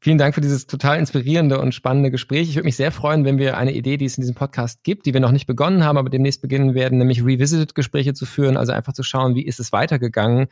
Vielen 0.04 0.18
Dank 0.18 0.34
für 0.34 0.42
dieses 0.42 0.66
total 0.66 0.98
inspirierende 0.98 1.62
und 1.62 1.76
spannende 1.76 2.10
Gespräch. 2.10 2.50
Ich 2.50 2.56
würde 2.56 2.66
mich 2.66 2.76
sehr 2.76 2.92
freuen, 2.92 3.24
wenn 3.24 3.38
wir 3.38 3.56
eine 3.56 3.72
Idee, 3.72 3.98
die 3.98 4.06
es 4.06 4.18
in 4.18 4.22
diesem 4.22 4.34
Podcast 4.34 4.84
gibt, 4.84 5.06
die 5.06 5.14
wir 5.14 5.22
noch 5.22 5.32
nicht 5.32 5.46
begonnen 5.46 5.86
haben, 5.86 6.00
aber 6.00 6.10
demnächst 6.10 6.42
beginnen 6.42 6.74
werden, 6.74 6.98
nämlich 6.98 7.24
Revisited-Gespräche 7.24 8.16
zu 8.16 8.26
führen, 8.26 8.58
also 8.58 8.72
einfach 8.72 8.94
zu 8.94 9.04
schauen, 9.04 9.36
wie 9.36 9.46
ist 9.46 9.60
es 9.60 9.72
weitergegangen, 9.72 10.48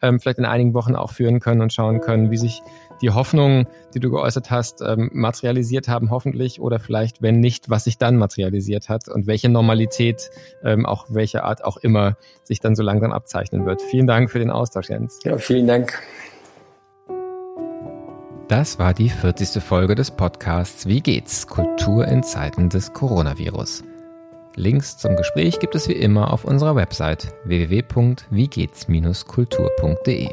ähm, 0.00 0.20
vielleicht 0.20 0.38
in 0.38 0.46
einigen 0.46 0.72
Wochen 0.72 0.96
auch 0.96 1.12
führen 1.12 1.38
können 1.38 1.60
und 1.60 1.70
schauen 1.70 2.00
können, 2.00 2.30
wie 2.30 2.38
sich 2.38 2.62
die 3.02 3.10
Hoffnungen, 3.10 3.66
die 3.92 4.00
du 4.00 4.10
geäußert 4.10 4.50
hast, 4.50 4.80
ähm, 4.80 5.10
materialisiert 5.12 5.86
haben, 5.86 6.08
hoffentlich, 6.08 6.58
oder 6.58 6.78
vielleicht, 6.78 7.20
wenn 7.20 7.40
nicht, 7.40 7.68
was 7.68 7.84
sich 7.84 7.98
dann 7.98 8.16
materialisiert 8.16 8.88
hat 8.88 9.08
und 9.08 9.26
welche 9.26 9.50
Normalität, 9.50 10.30
ähm, 10.64 10.86
auch 10.86 11.08
welche 11.10 11.44
Art 11.44 11.62
auch 11.62 11.76
immer, 11.76 12.16
sich 12.42 12.60
dann 12.60 12.74
so 12.74 12.82
langsam 12.82 13.12
abzeichnen 13.12 13.66
wird. 13.66 13.82
Vielen 13.82 14.06
Dank 14.06 14.30
für 14.30 14.38
den 14.38 14.50
Austausch, 14.50 14.88
Jens. 14.88 15.20
Ja, 15.24 15.36
vielen 15.36 15.66
Dank. 15.66 16.02
Das 18.48 18.78
war 18.78 18.92
die 18.92 19.08
40. 19.08 19.62
Folge 19.62 19.94
des 19.94 20.10
Podcasts 20.10 20.86
Wie 20.86 21.00
geht's? 21.00 21.46
Kultur 21.46 22.06
in 22.06 22.22
Zeiten 22.22 22.68
des 22.68 22.92
Coronavirus. 22.92 23.82
Links 24.54 24.98
zum 24.98 25.16
Gespräch 25.16 25.60
gibt 25.60 25.74
es 25.74 25.88
wie 25.88 25.94
immer 25.94 26.30
auf 26.30 26.44
unserer 26.44 26.76
Website 26.76 27.32
www.wiegehts-kultur.de. 27.44 30.28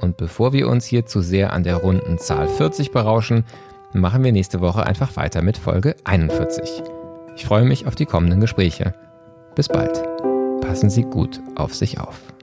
Und 0.00 0.16
bevor 0.16 0.52
wir 0.52 0.68
uns 0.68 0.86
hier 0.86 1.06
zu 1.06 1.20
sehr 1.20 1.52
an 1.52 1.62
der 1.62 1.76
runden 1.76 2.18
Zahl 2.18 2.48
40 2.48 2.90
berauschen, 2.90 3.44
machen 3.92 4.24
wir 4.24 4.32
nächste 4.32 4.60
Woche 4.60 4.84
einfach 4.84 5.14
weiter 5.14 5.40
mit 5.40 5.56
Folge 5.56 5.94
41. 6.02 6.82
Ich 7.36 7.46
freue 7.46 7.64
mich 7.64 7.86
auf 7.86 7.94
die 7.94 8.06
kommenden 8.06 8.40
Gespräche. 8.40 8.92
Bis 9.54 9.68
bald. 9.68 10.02
Passen 10.62 10.90
Sie 10.90 11.02
gut 11.02 11.40
auf 11.54 11.76
sich 11.76 12.00
auf. 12.00 12.33